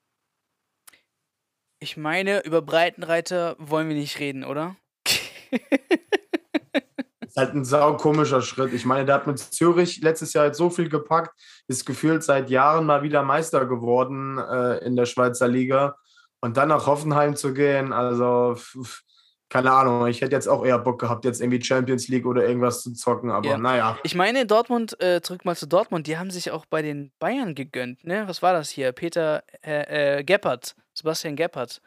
[1.79, 4.75] ich meine, über Breitenreiter wollen wir nicht reden, oder?
[7.35, 8.73] ist halt ein saukomischer Schritt.
[8.73, 11.37] Ich meine, der hat mit Zürich letztes Jahr jetzt so viel gepackt,
[11.67, 15.97] ist gefühlt seit Jahren mal wieder Meister geworden äh, in der Schweizer Liga.
[16.39, 18.55] Und dann nach Hoffenheim zu gehen, also
[19.49, 22.81] keine Ahnung, ich hätte jetzt auch eher Bock gehabt, jetzt irgendwie Champions League oder irgendwas
[22.81, 23.57] zu zocken, aber ja.
[23.57, 23.97] naja.
[24.03, 27.53] Ich meine, Dortmund, äh, zurück mal zu Dortmund, die haben sich auch bei den Bayern
[27.53, 28.27] gegönnt, ne?
[28.27, 28.91] Was war das hier?
[28.91, 31.81] Peter äh, äh, Gebhardt, Sebastian Gebhardt.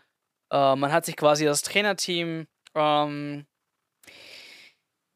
[0.50, 3.46] Äh, man hat sich quasi das Trainerteam ähm,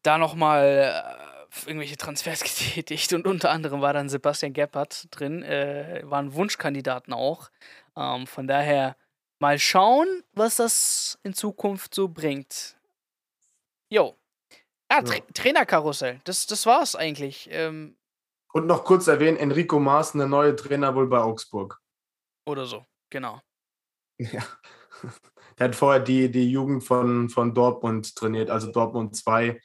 [0.03, 1.17] da nochmal
[1.63, 7.13] äh, irgendwelche Transfers getätigt und unter anderem war dann Sebastian Gebhardt drin, äh, waren Wunschkandidaten
[7.13, 7.49] auch.
[7.95, 8.95] Ähm, von daher
[9.43, 12.77] Mal schauen, was das in Zukunft so bringt.
[13.89, 14.15] Jo.
[14.87, 15.21] Ah, Tra ja.
[15.33, 16.21] Trainerkarussell.
[16.23, 17.49] Das, das war's eigentlich.
[17.51, 17.97] Ähm,
[18.53, 21.81] Und noch kurz erwähnen: Enrico Maaßen, der neue Trainer wohl bei Augsburg.
[22.45, 23.41] Oder so, genau.
[24.17, 24.43] Ja.
[25.59, 29.59] Der hat vorher die, die Jugend von, von Dortmund trainiert, also Dortmund 2.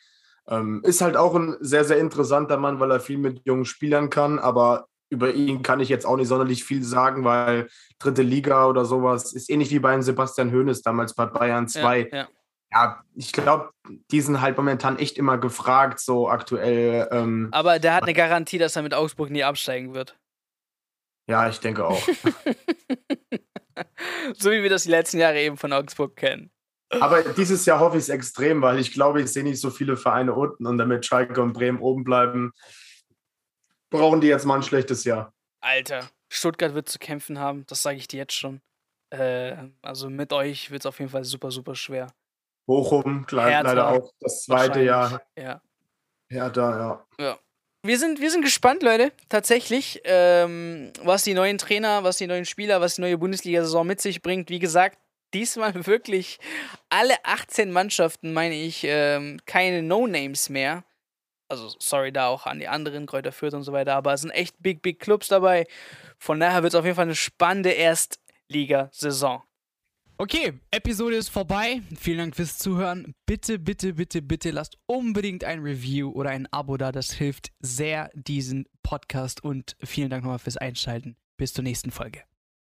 [0.49, 4.11] Ähm, ist halt auch ein sehr, sehr interessanter Mann, weil er viel mit jungen Spielern
[4.11, 8.67] kann, aber über ihn kann ich jetzt auch nicht sonderlich viel sagen, weil dritte Liga
[8.67, 11.99] oder sowas ist ähnlich wie bei Sebastian Hoeneß damals bei Bayern 2.
[12.01, 12.29] Ja, ja.
[12.73, 13.71] ja, ich glaube,
[14.11, 17.09] die sind halt momentan echt immer gefragt, so aktuell.
[17.11, 20.17] Ähm, Aber der hat eine Garantie, dass er mit Augsburg nie absteigen wird.
[21.29, 22.03] Ja, ich denke auch.
[24.35, 26.51] so wie wir das die letzten Jahre eben von Augsburg kennen.
[26.91, 29.97] Aber dieses Jahr hoffe ich es extrem, weil ich glaube, ich sehe nicht so viele
[29.97, 32.53] Vereine unten und damit Schalke und Bremen oben bleiben,
[33.91, 35.33] brauchen die jetzt mal ein schlechtes Jahr.
[35.61, 38.61] Alter, Stuttgart wird zu kämpfen haben, das sage ich dir jetzt schon.
[39.11, 42.13] Äh, also mit euch wird es auf jeden Fall super, super schwer.
[42.67, 45.23] Bochum, klar, leider auch das zweite Jahr.
[45.37, 45.63] Ja.
[46.31, 47.25] Ja, da, ja.
[47.25, 47.39] Ja.
[47.83, 52.45] Wir sind, wir sind gespannt, Leute, tatsächlich, ähm, was die neuen Trainer, was die neuen
[52.45, 54.51] Spieler, was die neue Bundesliga-Saison mit sich bringt.
[54.51, 54.99] Wie gesagt,
[55.33, 56.39] diesmal wirklich
[56.91, 60.85] alle 18 Mannschaften, meine ich, ähm, keine No-Names mehr
[61.49, 64.31] also sorry da auch an die anderen, Kräuter Fürth und so weiter, aber es sind
[64.31, 65.67] echt big, big Clubs dabei.
[66.19, 69.43] Von daher wird es auf jeden Fall eine spannende Erstligasaison.
[70.21, 71.81] Okay, Episode ist vorbei.
[71.97, 73.15] Vielen Dank fürs Zuhören.
[73.25, 76.91] Bitte, bitte, bitte, bitte lasst unbedingt ein Review oder ein Abo da.
[76.91, 81.17] Das hilft sehr diesen Podcast und vielen Dank nochmal fürs Einschalten.
[81.37, 82.28] Bis zur nächsten Folge.